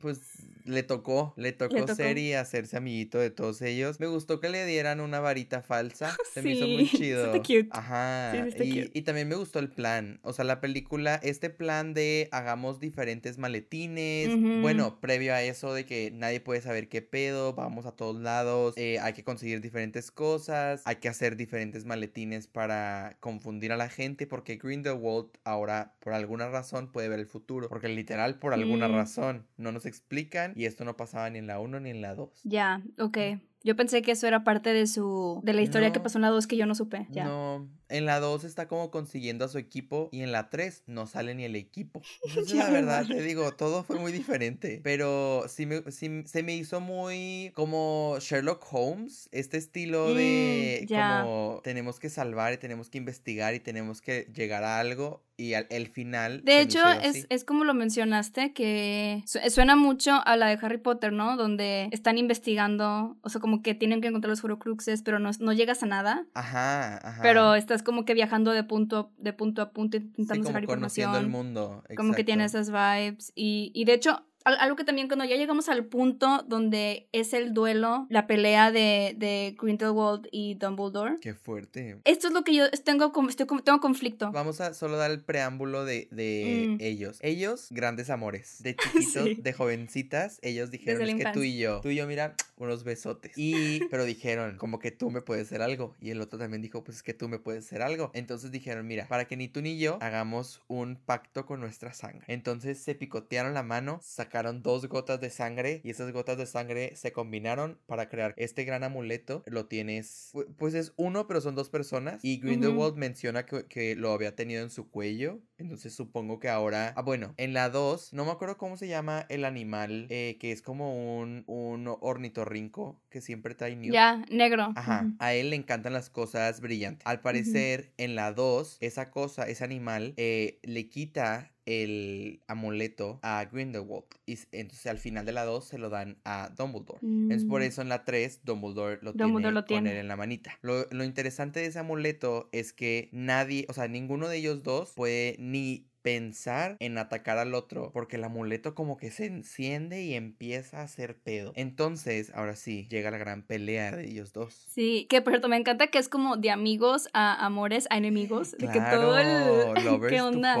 pues, 0.00 0.37
le 0.68 0.82
tocó, 0.82 1.34
le 1.36 1.52
tocó, 1.52 1.86
ser 1.94 2.18
y 2.18 2.34
hacerse 2.34 2.76
amiguito 2.76 3.18
de 3.18 3.30
todos 3.30 3.62
ellos. 3.62 4.00
Me 4.00 4.06
gustó 4.06 4.40
que 4.40 4.48
le 4.48 4.66
dieran 4.66 5.00
una 5.00 5.20
varita 5.20 5.62
falsa. 5.62 6.16
Se 6.34 6.42
me 6.42 6.52
hizo 6.52 6.66
muy 6.66 6.88
chido. 6.90 7.32
cute. 7.32 7.68
Ajá. 7.70 8.46
y, 8.60 8.90
y, 8.92 9.02
también 9.02 9.28
me 9.28 9.34
gustó 9.34 9.58
el 9.58 9.70
plan. 9.70 10.20
O 10.22 10.32
sea, 10.32 10.44
la 10.44 10.60
película, 10.60 11.18
este 11.22 11.50
plan 11.50 11.94
de 11.94 12.28
hagamos 12.32 12.80
diferentes 12.80 13.38
maletines. 13.38 14.28
Bueno, 14.62 15.00
previo 15.00 15.34
a 15.34 15.42
eso 15.42 15.72
de 15.72 15.84
que 15.84 16.10
nadie 16.12 16.40
puede 16.40 16.60
saber 16.60 16.88
qué 16.88 17.02
pedo, 17.02 17.54
vamos 17.54 17.86
a 17.86 17.92
todos 17.92 18.20
lados, 18.20 18.74
eh, 18.76 18.98
hay 19.00 19.12
que 19.12 19.24
conseguir 19.24 19.60
diferentes 19.60 20.10
cosas, 20.10 20.82
hay 20.84 20.96
que 20.96 21.08
hacer 21.08 21.36
diferentes 21.36 21.84
maletines 21.84 22.46
para 22.46 23.16
confundir 23.20 23.72
a 23.72 23.76
la 23.76 23.88
gente, 23.88 24.26
porque 24.26 24.56
Grindelwald 24.56 25.28
ahora, 25.44 25.94
por 26.00 26.12
alguna 26.12 26.48
razón, 26.48 26.92
puede 26.92 27.08
ver 27.08 27.20
el 27.20 27.26
futuro. 27.26 27.68
Porque 27.68 27.88
literal, 27.88 28.38
por 28.38 28.52
alguna 28.52 28.88
mm. 28.88 28.92
razón, 28.92 29.46
no 29.56 29.72
nos 29.72 29.86
explican 29.86 30.52
y 30.58 30.64
esto 30.64 30.84
no 30.84 30.96
pasaba 30.96 31.30
ni 31.30 31.38
en 31.38 31.46
la 31.46 31.60
1 31.60 31.78
ni 31.78 31.90
en 31.90 32.02
la 32.02 32.16
2. 32.16 32.30
Ya, 32.42 32.82
ok. 32.98 33.16
Yo 33.64 33.76
pensé 33.76 34.02
que 34.02 34.12
eso 34.12 34.26
era 34.26 34.44
parte 34.44 34.72
de 34.72 34.86
su 34.86 35.40
de 35.42 35.52
la 35.52 35.62
historia 35.62 35.92
que 35.92 36.00
pasó 36.00 36.18
en 36.18 36.22
la 36.22 36.28
2 36.28 36.46
que 36.46 36.56
yo 36.56 36.66
no 36.66 36.74
supe. 36.74 37.06
Ya. 37.10 37.24
No, 37.24 37.68
en 37.88 38.04
la 38.04 38.20
2 38.20 38.44
está 38.44 38.68
como 38.68 38.90
consiguiendo 38.90 39.44
a 39.44 39.48
su 39.48 39.58
equipo 39.58 40.08
y 40.12 40.22
en 40.22 40.30
la 40.30 40.48
3 40.48 40.84
no 40.86 41.06
sale 41.06 41.34
ni 41.34 41.44
el 41.44 41.56
equipo. 41.56 42.00
la 42.54 42.70
verdad, 42.70 43.06
te 43.06 43.20
digo, 43.22 43.50
todo 43.52 43.82
fue 43.82 43.98
muy 43.98 44.12
diferente. 44.12 44.80
Pero 44.84 45.44
sí, 45.48 45.66
me, 45.66 45.82
se 45.90 46.42
me 46.42 46.54
hizo 46.54 46.80
muy 46.80 47.50
como 47.54 48.16
Sherlock 48.20 48.64
Holmes, 48.70 49.28
este 49.32 49.56
estilo 49.56 50.14
de 50.14 50.86
mm, 50.88 50.94
como 50.94 51.60
tenemos 51.64 51.98
que 51.98 52.10
salvar 52.10 52.52
y 52.52 52.58
tenemos 52.58 52.90
que 52.90 52.98
investigar 52.98 53.54
y 53.54 53.60
tenemos 53.60 54.00
que 54.00 54.30
llegar 54.34 54.64
a 54.64 54.78
algo 54.78 55.24
y 55.38 55.54
al 55.54 55.66
el 55.70 55.86
final. 55.86 56.42
De 56.44 56.60
hecho, 56.60 56.80
es, 56.88 57.26
es, 57.30 57.44
como 57.44 57.64
lo 57.64 57.72
mencionaste, 57.72 58.52
que 58.52 59.22
suena 59.24 59.76
mucho 59.76 60.20
a 60.26 60.36
la 60.36 60.48
de 60.48 60.58
Harry 60.60 60.78
Potter, 60.78 61.12
¿no? 61.12 61.36
Donde 61.36 61.88
están 61.92 62.18
investigando, 62.18 63.16
o 63.22 63.28
sea, 63.28 63.40
como 63.40 63.47
que 63.62 63.74
tienen 63.74 64.00
que 64.00 64.08
encontrar 64.08 64.30
los 64.30 64.42
Horcruxes, 64.42 65.02
pero 65.02 65.18
no, 65.18 65.30
no 65.40 65.52
llegas 65.52 65.82
a 65.82 65.86
nada. 65.86 66.26
Ajá, 66.34 66.96
ajá. 66.96 67.22
Pero 67.22 67.54
estás 67.54 67.82
como 67.82 68.04
que 68.04 68.14
viajando 68.14 68.52
de 68.52 68.64
punto, 68.64 69.12
de 69.18 69.32
punto 69.32 69.62
a 69.62 69.70
punto 69.72 69.96
intentando 69.96 70.46
sacar 70.46 70.62
información. 70.62 71.14
el 71.16 71.28
mundo. 71.28 71.82
Como 71.96 72.14
que 72.14 72.24
tiene 72.24 72.44
esas 72.44 72.70
vibes. 72.70 73.32
Y, 73.34 73.72
y 73.74 73.84
de 73.84 73.94
hecho, 73.94 74.24
algo 74.54 74.76
que 74.76 74.84
también 74.84 75.08
cuando 75.08 75.24
ya 75.24 75.36
llegamos 75.36 75.68
al 75.68 75.84
punto 75.86 76.44
donde 76.46 77.08
es 77.12 77.32
el 77.32 77.54
duelo, 77.54 78.06
la 78.10 78.26
pelea 78.26 78.70
de, 78.70 79.14
de 79.16 79.56
Grindelwald 79.60 80.28
y 80.30 80.54
Dumbledore. 80.54 81.18
Qué 81.20 81.34
fuerte. 81.34 82.00
Esto 82.04 82.28
es 82.28 82.32
lo 82.32 82.42
que 82.42 82.54
yo 82.54 82.70
tengo, 82.70 83.12
estoy, 83.28 83.46
tengo 83.62 83.80
conflicto. 83.80 84.30
Vamos 84.32 84.60
a 84.60 84.74
solo 84.74 84.96
dar 84.96 85.10
el 85.10 85.20
preámbulo 85.20 85.84
de, 85.84 86.08
de 86.10 86.76
mm. 86.78 86.82
ellos. 86.82 87.18
Ellos, 87.22 87.68
grandes 87.70 88.10
amores. 88.10 88.62
De 88.62 88.76
chiquitos, 88.76 89.42
de 89.42 89.52
jovencitas, 89.52 90.38
ellos 90.42 90.70
dijeron 90.70 91.08
es 91.08 91.14
que 91.14 91.32
tú 91.32 91.42
y 91.42 91.58
yo, 91.58 91.80
tú 91.80 91.90
y 91.90 91.96
yo, 91.96 92.06
mira, 92.06 92.34
unos 92.56 92.84
besotes. 92.84 93.32
Y, 93.36 93.84
pero 93.86 94.04
dijeron, 94.04 94.56
como 94.56 94.78
que 94.78 94.90
tú 94.90 95.10
me 95.10 95.20
puedes 95.20 95.46
hacer 95.46 95.62
algo. 95.62 95.94
Y 96.00 96.10
el 96.10 96.20
otro 96.20 96.38
también 96.38 96.62
dijo, 96.62 96.84
pues 96.84 96.98
es 96.98 97.02
que 97.02 97.14
tú 97.14 97.28
me 97.28 97.38
puedes 97.38 97.66
hacer 97.66 97.82
algo. 97.82 98.10
Entonces 98.14 98.50
dijeron, 98.50 98.86
mira, 98.86 99.06
para 99.08 99.26
que 99.26 99.36
ni 99.36 99.48
tú 99.48 99.60
ni 99.60 99.78
yo 99.78 99.98
hagamos 100.00 100.62
un 100.68 100.96
pacto 100.96 101.46
con 101.46 101.60
nuestra 101.60 101.92
sangre. 101.92 102.24
Entonces 102.28 102.78
se 102.78 102.94
picotearon 102.94 103.54
la 103.54 103.62
mano, 103.62 104.00
sacaron 104.02 104.37
dos 104.42 104.88
gotas 104.88 105.20
de 105.20 105.30
sangre 105.30 105.80
y 105.84 105.90
esas 105.90 106.12
gotas 106.12 106.38
de 106.38 106.46
sangre 106.46 106.94
se 106.96 107.12
combinaron 107.12 107.78
para 107.86 108.08
crear 108.08 108.34
este 108.36 108.64
gran 108.64 108.84
amuleto. 108.84 109.42
Lo 109.46 109.66
tienes, 109.66 110.32
pues 110.56 110.74
es 110.74 110.92
uno, 110.96 111.26
pero 111.26 111.40
son 111.40 111.54
dos 111.54 111.70
personas. 111.70 112.24
Y 112.24 112.38
Grindelwald 112.38 112.96
menciona 112.96 113.44
que, 113.46 113.94
lo 113.96 114.12
había 114.12 114.34
tenido 114.34 114.62
en 114.62 114.70
su 114.70 114.90
cuello. 114.90 115.40
Entonces 115.56 115.94
supongo 115.94 116.38
que 116.38 116.48
ahora, 116.48 116.92
ah, 116.96 117.02
bueno, 117.02 117.34
en 117.36 117.52
la 117.52 117.68
2, 117.68 118.12
no 118.12 118.24
me 118.24 118.30
acuerdo 118.30 118.56
cómo 118.56 118.76
se 118.76 118.86
llama 118.86 119.26
el 119.28 119.44
animal, 119.44 120.06
eh, 120.10 120.36
que 120.40 120.52
es 120.52 120.62
como 120.62 121.18
un, 121.18 121.44
un 121.46 121.88
ornitorrinco 122.00 123.00
que 123.10 123.20
siempre 123.20 123.54
trae 123.54 123.78
Ya, 123.90 124.24
negro. 124.30 124.72
Ajá, 124.76 125.06
a 125.18 125.34
él 125.34 125.50
le 125.50 125.56
encantan 125.56 125.92
las 125.92 126.10
cosas 126.10 126.60
brillantes. 126.60 127.06
Al 127.06 127.20
parecer, 127.20 127.92
en 127.96 128.14
la 128.14 128.32
2, 128.32 128.78
esa 128.80 129.10
cosa, 129.10 129.48
ese 129.48 129.64
animal, 129.64 130.14
eh, 130.16 130.58
le 130.62 130.88
quita 130.88 131.52
el 131.68 132.40
amuleto 132.46 133.20
a 133.22 133.44
Grindelwald. 133.44 134.06
Y 134.24 134.38
entonces 134.52 134.86
al 134.86 134.96
final 134.96 135.26
de 135.26 135.32
la 135.32 135.44
2 135.44 135.62
se 135.62 135.76
lo 135.76 135.90
dan 135.90 136.16
a 136.24 136.48
Dumbledore. 136.56 137.00
Es 137.28 137.44
por 137.44 137.60
mm. 137.60 137.64
eso 137.64 137.82
en 137.82 137.90
la 137.90 138.06
3 138.06 138.40
Dumbledore 138.42 138.98
lo 139.02 139.12
tiene 139.12 139.50
lo 139.50 139.64
poner 139.66 139.96
en 139.96 140.08
la 140.08 140.16
manita. 140.16 140.58
Lo, 140.62 140.86
lo 140.90 141.04
interesante 141.04 141.60
de 141.60 141.66
ese 141.66 141.78
amuleto 141.78 142.48
es 142.52 142.72
que 142.72 143.10
nadie, 143.12 143.66
o 143.68 143.74
sea, 143.74 143.86
ninguno 143.86 144.28
de 144.28 144.38
ellos 144.38 144.62
dos 144.62 144.92
puede 144.96 145.36
ni 145.38 145.87
pensar 146.02 146.76
en 146.80 146.98
atacar 146.98 147.38
al 147.38 147.54
otro 147.54 147.90
porque 147.92 148.16
el 148.16 148.24
amuleto 148.24 148.74
como 148.74 148.96
que 148.96 149.10
se 149.10 149.26
enciende 149.26 150.02
y 150.02 150.14
empieza 150.14 150.80
a 150.80 150.82
hacer 150.84 151.16
pedo. 151.16 151.52
Entonces, 151.54 152.32
ahora 152.34 152.56
sí, 152.56 152.86
llega 152.90 153.10
la 153.10 153.18
gran 153.18 153.42
pelea 153.42 153.92
de 153.92 154.08
ellos 154.08 154.32
dos. 154.32 154.54
Sí, 154.68 155.06
que 155.08 155.22
por 155.22 155.32
cierto 155.32 155.48
me 155.48 155.56
encanta 155.56 155.88
que 155.88 155.98
es 155.98 156.08
como 156.08 156.36
de 156.36 156.50
amigos 156.50 157.08
a 157.12 157.44
amores 157.44 157.86
a 157.90 157.96
enemigos, 157.96 158.52
de 158.52 158.68
que 158.68 158.80
todo 158.80 159.18
el 159.18 159.28
lovers 159.84 160.12
¿qué 160.12 160.20
onda? 160.20 160.56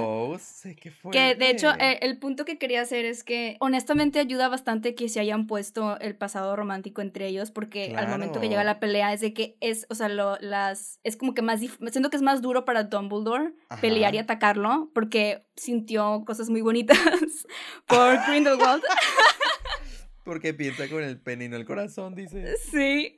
que 1.10 1.34
de 1.34 1.50
hecho 1.50 1.72
eh, 1.78 1.98
el 2.02 2.18
punto 2.18 2.44
que 2.44 2.58
quería 2.58 2.82
hacer 2.82 3.04
es 3.04 3.24
que 3.24 3.56
honestamente 3.60 4.18
ayuda 4.18 4.48
bastante 4.48 4.94
que 4.94 5.08
se 5.08 5.20
hayan 5.20 5.46
puesto 5.46 5.98
el 6.00 6.16
pasado 6.16 6.56
romántico 6.56 7.00
entre 7.00 7.26
ellos 7.26 7.50
porque 7.50 7.94
al 7.96 8.08
momento 8.08 8.40
que 8.40 8.48
llega 8.48 8.64
la 8.64 8.80
pelea 8.80 9.12
es 9.12 9.20
de 9.20 9.32
que 9.32 9.56
es, 9.60 9.86
o 9.90 9.94
sea, 9.94 10.08
lo, 10.08 10.36
las 10.40 11.00
es 11.04 11.16
como 11.16 11.34
que 11.34 11.42
más 11.42 11.60
siento 11.60 12.10
que 12.10 12.16
es 12.16 12.22
más 12.22 12.42
duro 12.42 12.64
para 12.64 12.84
Dumbledore 12.84 13.52
pelear 13.80 14.14
y 14.14 14.18
atacarlo 14.18 14.90
porque 14.94 15.27
sintió 15.56 16.24
cosas 16.26 16.50
muy 16.50 16.60
bonitas 16.60 16.98
por 17.86 18.18
Grindelwald. 18.26 18.82
Porque 20.24 20.52
piensa 20.52 20.88
con 20.88 21.02
el 21.02 21.18
pene 21.18 21.46
y 21.46 21.48
no 21.48 21.56
el 21.56 21.64
corazón, 21.64 22.14
dice. 22.14 22.56
Sí. 22.70 23.16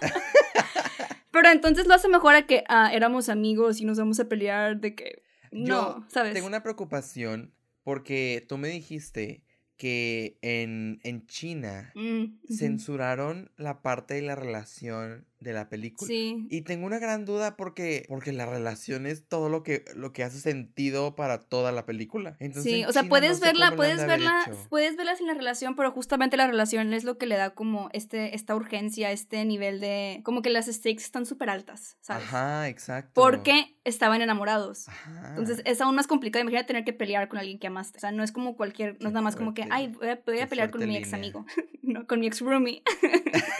Pero 1.30 1.50
entonces 1.50 1.86
lo 1.86 1.94
hace 1.94 2.08
mejor 2.08 2.34
a 2.34 2.46
que 2.46 2.64
ah, 2.68 2.90
éramos 2.92 3.28
amigos 3.28 3.80
y 3.80 3.84
nos 3.84 3.98
vamos 3.98 4.18
a 4.20 4.28
pelear 4.28 4.80
de 4.80 4.94
que... 4.94 5.22
No, 5.50 6.06
¿sabes? 6.08 6.32
Tengo 6.32 6.46
una 6.46 6.62
preocupación 6.62 7.54
porque 7.82 8.44
tú 8.48 8.56
me 8.56 8.68
dijiste 8.68 9.44
que 9.76 10.38
en, 10.42 11.00
en 11.02 11.26
China 11.26 11.92
mm, 11.94 12.46
censuraron 12.48 13.50
la 13.56 13.82
parte 13.82 14.14
de 14.14 14.22
la 14.22 14.34
relación 14.34 15.26
de 15.42 15.52
la 15.52 15.68
película. 15.68 16.06
Sí. 16.06 16.46
Y 16.50 16.62
tengo 16.62 16.86
una 16.86 16.98
gran 16.98 17.24
duda 17.24 17.56
porque, 17.56 18.04
porque 18.08 18.32
la 18.32 18.46
relación 18.46 19.06
es 19.06 19.26
todo 19.26 19.48
lo 19.48 19.62
que, 19.62 19.84
lo 19.94 20.12
que 20.12 20.24
hace 20.24 20.40
sentido 20.40 21.14
para 21.14 21.38
toda 21.38 21.72
la 21.72 21.84
película. 21.86 22.36
Entonces, 22.38 22.72
sí, 22.72 22.84
o 22.84 22.92
sea, 22.92 23.04
puedes 23.04 23.40
verla, 23.40 23.72
puedes 23.76 24.06
verla, 24.06 24.50
puedes 24.68 24.96
verla 24.96 25.16
sin 25.16 25.26
la 25.26 25.34
relación, 25.34 25.76
pero 25.76 25.90
justamente 25.90 26.36
la 26.36 26.46
relación 26.46 26.92
es 26.92 27.04
lo 27.04 27.18
que 27.18 27.26
le 27.26 27.36
da 27.36 27.50
como 27.50 27.88
este, 27.92 28.34
esta 28.34 28.54
urgencia, 28.54 29.10
este 29.10 29.44
nivel 29.44 29.80
de, 29.80 30.20
como 30.24 30.42
que 30.42 30.50
las 30.50 30.66
stakes 30.66 31.02
están 31.02 31.26
súper 31.26 31.50
altas, 31.50 31.96
¿sabes? 32.00 32.24
Ajá, 32.24 32.68
exacto. 32.68 33.20
Porque 33.20 33.76
estaban 33.84 34.22
enamorados. 34.22 34.88
Ajá. 34.88 35.30
Entonces 35.30 35.62
es 35.64 35.80
aún 35.80 35.94
más 35.94 36.06
complicado. 36.06 36.42
Imagina 36.42 36.64
tener 36.66 36.84
que 36.84 36.92
pelear 36.92 37.28
con 37.28 37.38
alguien 37.38 37.58
que 37.58 37.66
amaste. 37.66 37.98
O 37.98 38.00
sea, 38.00 38.12
no 38.12 38.22
es 38.22 38.32
como 38.32 38.56
cualquier, 38.56 38.96
no 39.00 39.08
es 39.08 39.12
nada 39.12 39.22
más 39.22 39.36
como 39.36 39.54
que, 39.54 39.66
ay, 39.70 39.88
voy 39.88 40.08
a, 40.08 40.16
pelear 40.22 40.70
con 40.70 40.86
mi 40.86 40.96
ex 40.96 41.12
amigo. 41.12 41.44
no, 41.82 42.06
con 42.06 42.20
mi 42.20 42.26
ex 42.26 42.40
roomie. 42.40 42.82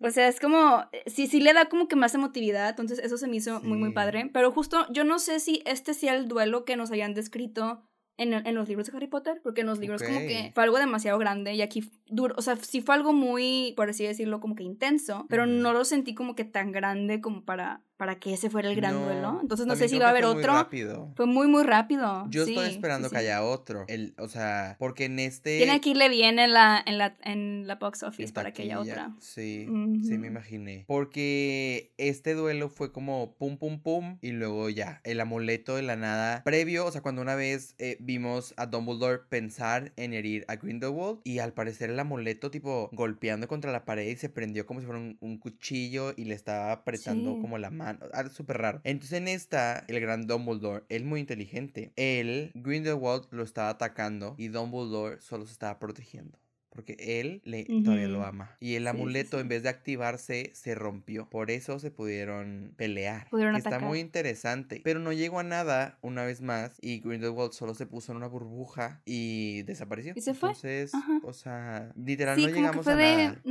O 0.00 0.10
sea, 0.10 0.28
es 0.28 0.40
como, 0.40 0.84
eh, 0.92 1.02
sí, 1.06 1.26
sí 1.26 1.40
le 1.40 1.52
da 1.52 1.66
como 1.66 1.88
que 1.88 1.96
más 1.96 2.14
emotividad, 2.14 2.70
entonces 2.70 2.98
eso 2.98 3.16
se 3.16 3.28
me 3.28 3.36
hizo 3.36 3.60
muy, 3.60 3.78
muy 3.78 3.92
padre. 3.92 4.30
Pero 4.32 4.50
justo, 4.50 4.86
yo 4.90 5.04
no 5.04 5.18
sé 5.18 5.40
si 5.40 5.62
este 5.64 5.94
sea 5.94 6.14
el 6.14 6.28
duelo 6.28 6.64
que 6.64 6.76
nos 6.76 6.90
hayan 6.90 7.14
descrito 7.14 7.82
en, 8.16 8.34
en, 8.34 8.54
los 8.54 8.68
libros 8.68 8.86
de 8.86 8.96
Harry 8.96 9.06
Potter, 9.06 9.40
porque 9.42 9.62
en 9.62 9.66
los 9.66 9.78
libros 9.78 10.02
como 10.02 10.18
que 10.18 10.52
fue 10.54 10.64
algo 10.64 10.78
demasiado 10.78 11.18
grande 11.18 11.54
y 11.54 11.62
aquí 11.62 11.90
duro, 12.06 12.34
o 12.36 12.42
sea, 12.42 12.56
sí 12.56 12.80
fue 12.80 12.94
algo 12.94 13.12
muy, 13.12 13.72
por 13.76 13.88
así 13.88 14.04
decirlo, 14.04 14.40
como 14.40 14.54
que 14.54 14.62
intenso, 14.62 15.26
pero 15.28 15.46
no 15.46 15.72
lo 15.72 15.84
sentí 15.84 16.14
como 16.14 16.34
que 16.34 16.44
tan 16.44 16.72
grande 16.72 17.20
como 17.20 17.44
para 17.44 17.82
para 18.02 18.16
que 18.16 18.34
ese 18.34 18.50
fuera 18.50 18.68
el 18.68 18.74
gran 18.74 19.00
duelo. 19.00 19.38
Entonces 19.40 19.64
no 19.64 19.76
sé 19.76 19.88
si 19.88 19.96
va 19.96 20.06
a 20.06 20.10
haber 20.10 20.24
otro. 20.24 20.68
Fue 21.14 21.24
muy, 21.24 21.46
muy 21.46 21.62
rápido. 21.62 22.26
Yo 22.30 22.42
estoy 22.42 22.70
esperando 22.70 23.08
que 23.08 23.16
haya 23.16 23.44
otro. 23.44 23.84
El, 23.86 24.12
o 24.18 24.26
sea, 24.26 24.74
porque 24.80 25.04
en 25.04 25.20
este. 25.20 25.58
Tiene 25.58 25.80
que 25.80 25.90
irle 25.90 26.08
bien 26.08 26.40
en 26.40 26.52
la, 26.52 26.82
en 26.84 26.98
la, 26.98 27.16
en 27.22 27.68
la 27.68 27.76
box 27.76 28.02
office 28.02 28.32
para 28.32 28.52
que 28.52 28.62
haya 28.62 28.80
otra. 28.80 29.14
Sí, 29.20 29.68
sí, 30.02 30.18
me 30.18 30.26
imaginé. 30.26 30.84
Porque 30.88 31.92
este 31.96 32.34
duelo 32.34 32.68
fue 32.68 32.90
como 32.90 33.36
pum, 33.36 33.56
pum, 33.56 33.78
pum. 33.78 34.18
Y 34.20 34.32
luego 34.32 34.68
ya, 34.68 35.00
el 35.04 35.20
amuleto 35.20 35.76
de 35.76 35.82
la 35.82 35.94
nada. 35.94 36.42
Previo, 36.42 36.86
o 36.86 36.90
sea, 36.90 37.02
cuando 37.02 37.22
una 37.22 37.36
vez 37.36 37.76
eh, 37.78 37.98
vimos 38.00 38.52
a 38.56 38.66
Dumbledore 38.66 39.20
pensar 39.28 39.92
en 39.94 40.12
herir 40.12 40.44
a 40.48 40.56
Grindelwald. 40.56 41.20
Y 41.22 41.38
al 41.38 41.52
parecer 41.52 41.90
el 41.90 42.00
amuleto, 42.00 42.50
tipo, 42.50 42.90
golpeando 42.92 43.46
contra 43.46 43.70
la 43.70 43.84
pared 43.84 44.08
y 44.08 44.16
se 44.16 44.28
prendió 44.28 44.66
como 44.66 44.80
si 44.80 44.86
fuera 44.86 45.00
un, 45.00 45.38
cuchillo 45.38 46.14
y 46.16 46.24
le 46.24 46.34
estaba 46.34 46.72
apretando 46.72 47.38
como 47.40 47.58
la 47.58 47.70
mano 47.70 47.91
súper 48.32 48.58
raro. 48.58 48.80
Entonces 48.84 49.18
en 49.18 49.28
esta, 49.28 49.84
el 49.88 50.00
gran 50.00 50.26
Dumbledore, 50.26 50.84
él 50.88 51.04
muy 51.04 51.20
inteligente. 51.20 51.92
Él, 51.96 52.50
Grindelwald 52.54 53.26
lo 53.30 53.42
estaba 53.42 53.70
atacando 53.70 54.34
y 54.38 54.48
Dumbledore 54.48 55.20
solo 55.20 55.46
se 55.46 55.52
estaba 55.52 55.78
protegiendo. 55.78 56.41
Porque 56.74 56.96
él 56.98 57.42
le, 57.44 57.64
todavía 57.84 58.08
lo 58.08 58.24
ama. 58.24 58.56
Y 58.58 58.76
el 58.76 58.86
amuleto, 58.86 59.40
en 59.40 59.48
vez 59.48 59.62
de 59.62 59.68
activarse, 59.68 60.50
se 60.54 60.74
rompió. 60.74 61.28
Por 61.28 61.50
eso 61.50 61.78
se 61.78 61.90
pudieron 61.90 62.72
pelear. 62.76 63.28
Pudieron 63.30 63.56
Está 63.56 63.78
muy 63.78 64.00
interesante. 64.00 64.80
Pero 64.82 64.98
no 64.98 65.12
llegó 65.12 65.38
a 65.40 65.42
nada 65.42 65.98
una 66.00 66.24
vez 66.24 66.40
más. 66.40 66.78
Y 66.80 67.00
Grindelwald 67.00 67.52
solo 67.52 67.74
se 67.74 67.86
puso 67.86 68.12
en 68.12 68.16
una 68.18 68.26
burbuja 68.26 69.02
y 69.04 69.62
desapareció. 69.62 70.14
Y 70.16 70.22
se 70.22 70.34
fue. 70.34 70.50
Entonces, 70.50 70.92
o 71.22 71.32
sea, 71.32 71.92
literal, 71.94 72.40
no 72.40 72.48
llegamos 72.48 72.86
a 72.86 72.94
nada. 72.94 73.42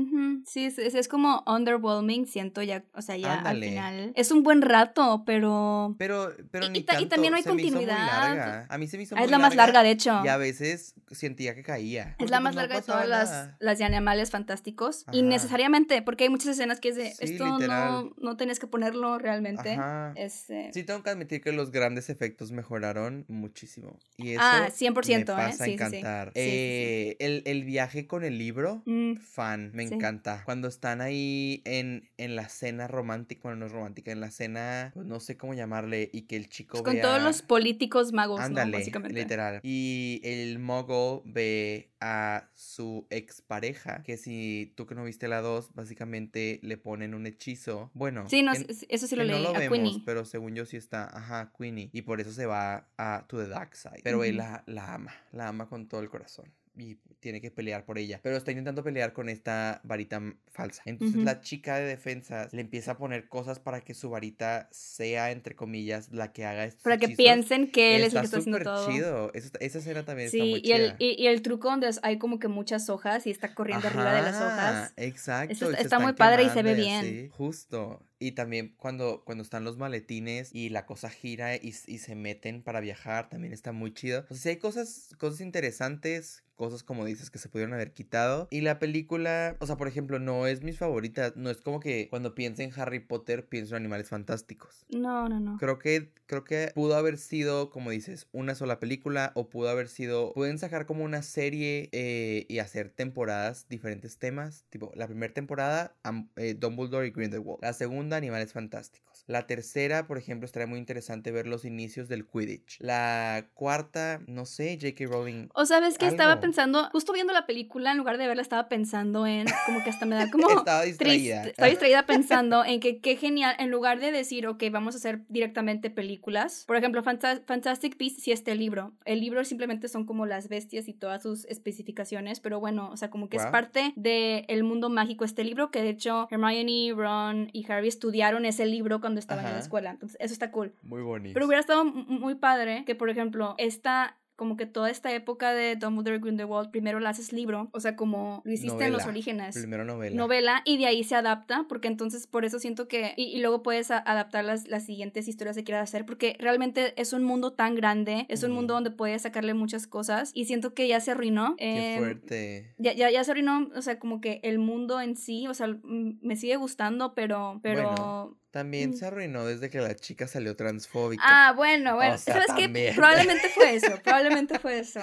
Sí, 0.47 0.65
es, 0.65 0.77
es, 0.79 1.07
como 1.07 1.43
underwhelming, 1.45 2.25
siento 2.25 2.63
ya, 2.63 2.83
o 2.93 3.01
sea, 3.01 3.15
ya 3.15 3.39
al 3.41 3.59
final. 3.59 4.13
Es 4.15 4.31
un 4.31 4.41
buen 4.41 4.61
rato, 4.61 5.23
pero. 5.25 5.95
Pero, 5.99 6.33
pero 6.49 6.67
y, 6.73 6.81
también 6.83 7.31
no 7.31 7.37
hay 7.37 7.43
continuidad. 7.43 8.65
A 8.67 8.77
mí 8.77 8.87
se 8.87 8.97
me 8.97 9.03
hizo 9.03 9.15
ah, 9.15 9.23
Es 9.23 9.29
la 9.29 9.37
más 9.37 9.55
larga, 9.55 9.83
de 9.83 9.91
hecho. 9.91 10.21
Y 10.23 10.27
a 10.27 10.37
veces 10.37 10.95
sentía 11.11 11.53
que 11.53 11.63
caía. 11.63 12.15
Es 12.17 12.29
la 12.29 12.39
más 12.39 12.55
larga 12.55 12.77
de 12.77 12.81
todas 12.81 13.07
las, 13.11 13.49
las 13.59 13.77
de 13.77 13.85
animales 13.85 14.31
fantásticos. 14.31 15.05
Y 15.11 15.21
necesariamente, 15.21 16.01
porque 16.01 16.25
hay 16.25 16.29
muchas 16.29 16.47
escenas 16.49 16.79
que 16.79 16.89
es 16.89 16.95
de 16.95 17.13
esto 17.19 17.59
no, 17.59 18.13
no 18.17 18.37
tenés 18.37 18.59
que 18.59 18.67
ponerlo 18.67 19.17
realmente. 19.17 19.77
Este 20.15 20.71
sí, 20.73 20.83
tengo 20.83 21.03
que 21.03 21.09
admitir 21.09 21.41
que 21.41 21.51
los 21.51 21.71
grandes 21.71 22.09
efectos 22.09 22.51
mejoraron 22.51 23.25
muchísimo. 23.27 23.97
Y 24.17 24.31
eso 24.31 24.41
ah, 24.43 24.69
100%, 24.69 25.17
me 25.17 25.25
pasa 25.25 25.65
¿eh? 25.65 25.69
a 25.69 25.73
encantar. 25.73 26.31
Eh, 26.35 27.15
el, 27.19 27.43
el, 27.45 27.63
viaje 27.63 28.07
con 28.07 28.23
el 28.23 28.37
libro, 28.37 28.83
mm, 28.85 29.15
fan, 29.17 29.71
me 29.73 29.83
encanta. 29.83 30.41
Cuando 30.45 30.67
están 30.67 31.01
ahí 31.01 31.61
en, 31.65 32.09
en 32.17 32.35
la 32.35 32.49
cena 32.49 32.87
romántica, 32.87 33.41
bueno, 33.43 33.57
no 33.59 33.65
es 33.67 33.71
romántica, 33.71 34.11
en 34.11 34.19
la 34.19 34.31
cena, 34.31 34.91
pues 34.93 35.05
no 35.05 35.19
sé 35.19 35.37
cómo 35.37 35.53
llamarle, 35.53 36.09
y 36.11 36.23
que 36.23 36.35
el 36.35 36.49
chico 36.49 36.83
pues 36.83 36.83
Con 36.83 37.01
todos 37.01 37.21
los 37.21 37.41
políticos 37.41 38.13
magos, 38.13 38.39
Ándale, 38.39 38.77
Básicamente. 38.77 39.19
literal. 39.19 39.59
Y 39.63 40.21
el 40.23 40.59
mogo 40.59 41.23
ve 41.25 41.89
a 41.99 42.49
su 42.55 43.00
expareja, 43.09 44.03
que 44.03 44.17
si 44.17 44.73
tú 44.75 44.85
que 44.85 44.95
no 44.95 45.03
viste 45.03 45.27
la 45.27 45.41
2, 45.41 45.73
básicamente 45.73 46.59
le 46.63 46.77
ponen 46.77 47.13
un 47.13 47.25
hechizo. 47.25 47.91
Bueno, 47.93 48.27
sí, 48.29 48.43
no, 48.43 48.53
eso 48.53 49.07
sí 49.07 49.15
lo 49.15 49.23
leí, 49.23 49.43
no 49.43 49.53
lo 49.53 49.59
vemos, 49.59 50.01
pero 50.05 50.25
según 50.25 50.55
yo 50.55 50.65
sí 50.65 50.77
está, 50.77 51.05
ajá, 51.05 51.51
Queenie, 51.57 51.89
y 51.93 52.01
por 52.03 52.21
eso 52.21 52.31
se 52.31 52.45
va 52.45 52.87
a 52.97 53.25
To 53.27 53.37
the 53.37 53.47
Dark 53.47 53.75
Side. 53.75 54.01
Pero 54.03 54.23
él 54.23 54.37
la, 54.37 54.63
la 54.67 54.93
ama, 54.93 55.13
la 55.31 55.47
ama 55.47 55.67
con 55.67 55.87
todo 55.87 56.01
el 56.01 56.09
corazón 56.09 56.51
y 56.75 56.97
tiene 57.19 57.41
que 57.41 57.51
pelear 57.51 57.85
por 57.85 57.97
ella. 57.97 58.19
Pero 58.23 58.37
está 58.37 58.51
intentando 58.51 58.83
pelear 58.83 59.13
con 59.13 59.29
esta 59.29 59.81
varita 59.83 60.21
falsa. 60.49 60.81
Entonces 60.85 61.23
la 61.23 61.41
chica 61.41 61.77
de 61.77 61.85
defensa 61.85 62.47
le 62.51 62.61
empieza 62.61 62.91
a 62.91 62.97
poner 62.97 63.27
cosas 63.27 63.59
para 63.59 63.81
que 63.81 63.93
su 63.93 64.09
varita 64.09 64.67
sea, 64.71 65.31
entre 65.31 65.55
comillas, 65.55 66.11
la 66.11 66.31
que 66.31 66.45
haga 66.45 66.65
esto. 66.65 66.81
Para 66.83 66.97
que 66.97 67.09
piensen 67.09 67.71
que 67.71 67.95
él 67.95 68.03
es 68.03 68.13
el 68.13 68.21
que 68.21 68.25
está 68.25 68.37
haciendo 68.37 68.59
todo. 68.59 68.89
chido. 68.89 69.31
esa 69.33 69.57
escena 69.59 70.03
también 70.03 70.27
está 70.27 70.37
muy 70.37 70.61
y 70.63 70.71
El, 70.71 70.95
y, 70.99 71.27
el 71.27 71.41
truco 71.41 71.69
donde 71.69 71.91
hay 72.01 72.17
como 72.17 72.39
que 72.39 72.47
muchas 72.47 72.89
hojas 72.89 73.27
y 73.27 73.31
está 73.31 73.53
corriendo 73.53 73.87
arriba 73.87 74.13
de 74.13 74.21
las 74.21 74.35
hojas. 74.35 74.93
Exacto. 74.97 75.71
está 75.71 75.99
muy 75.99 76.13
padre 76.13 76.43
y 76.43 76.49
se 76.49 76.63
ve 76.63 76.73
bien. 76.73 77.29
justo. 77.29 78.03
Y 78.19 78.33
también 78.33 78.75
cuando, 78.77 79.23
cuando 79.25 79.43
están 79.43 79.63
los 79.63 79.77
maletines 79.77 80.53
y 80.53 80.69
la 80.69 80.85
cosa 80.85 81.09
gira 81.09 81.55
y, 81.55 81.73
y 81.87 81.97
se 81.97 82.13
meten 82.13 82.61
para 82.61 82.79
viajar, 82.79 83.29
también 83.29 83.51
está 83.51 83.71
muy 83.71 83.95
chido. 83.95 84.25
O 84.29 84.35
sea, 84.35 84.37
si 84.37 84.49
hay 84.49 84.57
cosas, 84.57 85.09
cosas 85.17 85.41
interesantes 85.41 86.43
cosas 86.61 86.83
como 86.83 87.05
dices 87.05 87.31
que 87.31 87.39
se 87.39 87.49
pudieron 87.49 87.73
haber 87.73 87.91
quitado. 87.91 88.47
Y 88.51 88.61
la 88.61 88.77
película, 88.77 89.55
o 89.59 89.65
sea, 89.65 89.77
por 89.77 89.87
ejemplo, 89.87 90.19
no 90.19 90.45
es 90.45 90.61
mis 90.61 90.77
favoritas. 90.77 91.35
No 91.35 91.49
es 91.49 91.59
como 91.59 91.79
que 91.79 92.07
cuando 92.07 92.35
piense 92.35 92.61
en 92.61 92.71
Harry 92.75 92.99
Potter 92.99 93.47
pienso 93.47 93.75
en 93.75 93.81
animales 93.81 94.09
fantásticos. 94.09 94.85
No, 94.89 95.27
no, 95.27 95.39
no. 95.39 95.57
Creo 95.57 95.79
que, 95.79 96.11
creo 96.27 96.43
que 96.43 96.71
pudo 96.75 96.95
haber 96.95 97.17
sido, 97.17 97.71
como 97.71 97.89
dices, 97.89 98.27
una 98.31 98.53
sola 98.53 98.79
película 98.79 99.31
o 99.33 99.49
pudo 99.49 99.69
haber 99.69 99.87
sido, 99.87 100.33
pueden 100.33 100.59
sacar 100.59 100.85
como 100.85 101.03
una 101.03 101.23
serie 101.23 101.89
eh, 101.93 102.45
y 102.47 102.59
hacer 102.59 102.91
temporadas, 102.91 103.65
diferentes 103.67 104.19
temas. 104.19 104.65
Tipo, 104.69 104.91
la 104.93 105.07
primera 105.07 105.33
temporada, 105.33 105.95
eh, 106.35 106.53
Dumbledore 106.53 107.07
y 107.07 107.09
Grindelwald. 107.09 107.63
La 107.63 107.73
segunda, 107.73 108.17
animales 108.17 108.53
fantásticos. 108.53 109.23
La 109.25 109.47
tercera, 109.47 110.05
por 110.05 110.19
ejemplo, 110.19 110.45
estaría 110.45 110.67
muy 110.67 110.77
interesante 110.77 111.31
ver 111.31 111.47
los 111.47 111.65
inicios 111.65 112.07
del 112.07 112.27
Quidditch. 112.27 112.77
La 112.81 113.49
cuarta, 113.55 114.21
no 114.27 114.45
sé, 114.45 114.77
J.K. 114.79 115.05
Rowling. 115.07 115.49
O 115.55 115.65
sabes 115.65 115.97
que 115.97 116.05
estaba 116.05 116.39
pensando 116.39 116.50
pensando, 116.51 116.89
justo 116.91 117.13
viendo 117.13 117.31
la 117.31 117.45
película, 117.45 117.91
en 117.91 117.97
lugar 117.97 118.17
de 118.17 118.27
verla, 118.27 118.41
estaba 118.41 118.67
pensando 118.67 119.25
en, 119.25 119.47
como 119.65 119.81
que 119.83 119.89
hasta 119.89 120.05
me 120.05 120.15
da 120.17 120.29
como... 120.29 120.49
estaba 120.57 120.81
distraída. 120.83 121.45
estaba 121.45 121.69
distraída 121.69 122.05
pensando 122.05 122.65
en 122.65 122.81
que 122.81 122.99
qué 122.99 123.15
genial, 123.15 123.55
en 123.57 123.71
lugar 123.71 124.01
de 124.01 124.11
decir, 124.11 124.47
ok, 124.47 124.63
vamos 124.69 124.95
a 124.95 124.97
hacer 124.97 125.21
directamente 125.29 125.89
películas. 125.89 126.65
Por 126.67 126.75
ejemplo, 126.75 127.03
Fantastic 127.03 127.97
Beasts 127.97 128.23
sí 128.23 128.33
este 128.33 128.53
libro. 128.55 128.91
El 129.05 129.21
libro 129.21 129.45
simplemente 129.45 129.87
son 129.87 130.05
como 130.05 130.25
las 130.25 130.49
bestias 130.49 130.89
y 130.89 130.93
todas 130.93 131.21
sus 131.21 131.45
especificaciones, 131.45 132.41
pero 132.41 132.59
bueno, 132.59 132.89
o 132.91 132.97
sea, 132.97 133.09
como 133.09 133.29
que 133.29 133.37
es 133.37 133.45
parte 133.45 133.93
del 133.95 134.63
mundo 134.65 134.89
mágico 134.89 135.23
este 135.23 135.45
libro, 135.45 135.71
que 135.71 135.81
de 135.81 135.89
hecho 135.89 136.27
Hermione, 136.31 136.93
Ron 136.93 137.49
y 137.53 137.65
Harry 137.71 137.87
estudiaron 137.87 138.43
ese 138.43 138.65
libro 138.65 138.99
cuando 138.99 139.19
estaban 139.19 139.45
en 139.45 139.53
la 139.53 139.59
escuela. 139.59 139.91
Entonces, 139.91 140.17
eso 140.19 140.33
está 140.33 140.51
cool. 140.51 140.73
Muy 140.81 141.01
bonito. 141.01 141.33
Pero 141.33 141.45
hubiera 141.45 141.61
estado 141.61 141.85
muy 141.85 142.35
padre 142.35 142.83
que, 142.85 142.95
por 142.95 143.09
ejemplo, 143.09 143.55
esta 143.57 144.17
como 144.41 144.57
que 144.57 144.65
toda 144.65 144.89
esta 144.89 145.13
época 145.13 145.53
de 145.53 145.75
Dumbledore 145.75 146.17
Grindelwald, 146.17 146.71
primero 146.71 146.99
la 146.99 147.09
haces 147.11 147.31
libro, 147.31 147.69
o 147.73 147.79
sea, 147.79 147.95
como 147.95 148.41
lo 148.43 148.51
hiciste 148.51 148.85
en 148.85 148.91
los 148.91 149.05
orígenes. 149.05 149.55
Primero 149.55 149.85
novela. 149.85 150.15
Novela, 150.15 150.61
y 150.65 150.79
de 150.79 150.87
ahí 150.87 151.03
se 151.03 151.13
adapta, 151.13 151.67
porque 151.69 151.87
entonces 151.87 152.25
por 152.25 152.43
eso 152.43 152.57
siento 152.57 152.87
que, 152.87 153.13
y, 153.17 153.39
luego 153.39 153.61
puedes 153.61 153.91
adaptar 153.91 154.43
las, 154.43 154.67
las 154.67 154.83
siguientes 154.83 155.27
historias 155.27 155.55
que 155.55 155.63
quieras 155.63 155.87
hacer, 155.87 156.07
porque 156.07 156.37
realmente 156.39 156.99
es 156.99 157.13
un 157.13 157.23
mundo 157.23 157.53
tan 157.53 157.75
grande, 157.75 158.25
es 158.29 158.41
un 158.41 158.51
mundo 158.51 158.73
donde 158.73 158.89
puedes 158.89 159.21
sacarle 159.21 159.53
muchas 159.53 159.85
cosas, 159.85 160.31
y 160.33 160.45
siento 160.45 160.73
que 160.73 160.87
ya 160.87 160.99
se 161.01 161.11
arruinó. 161.11 161.55
Qué 161.57 161.93
em, 161.93 161.99
fuerte. 161.99 162.73
Ya, 162.79 162.93
ya, 162.93 163.11
ya 163.11 163.23
se 163.23 163.29
arruinó, 163.29 163.69
o 163.75 163.81
sea, 163.83 163.99
como 163.99 164.21
que 164.21 164.39
el 164.41 164.57
mundo 164.57 164.99
en 165.01 165.17
sí, 165.17 165.47
o 165.47 165.53
sea, 165.53 165.67
me 165.83 166.35
sigue 166.35 166.55
gustando, 166.55 167.13
pero, 167.13 167.59
pero... 167.61 168.39
También 168.51 168.91
mm. 168.91 168.93
se 168.93 169.05
arruinó 169.05 169.45
desde 169.45 169.69
que 169.69 169.79
la 169.79 169.95
chica 169.95 170.27
salió 170.27 170.55
transfóbica. 170.55 171.23
Ah, 171.25 171.53
bueno, 171.53 171.95
bueno. 171.95 172.17
¿Sabes 172.17 172.47
qué? 172.55 172.91
Probablemente 172.93 173.49
fue 173.49 173.75
eso. 173.75 173.91
Probablemente 174.03 174.59
fue 174.59 174.79
eso. 174.79 174.99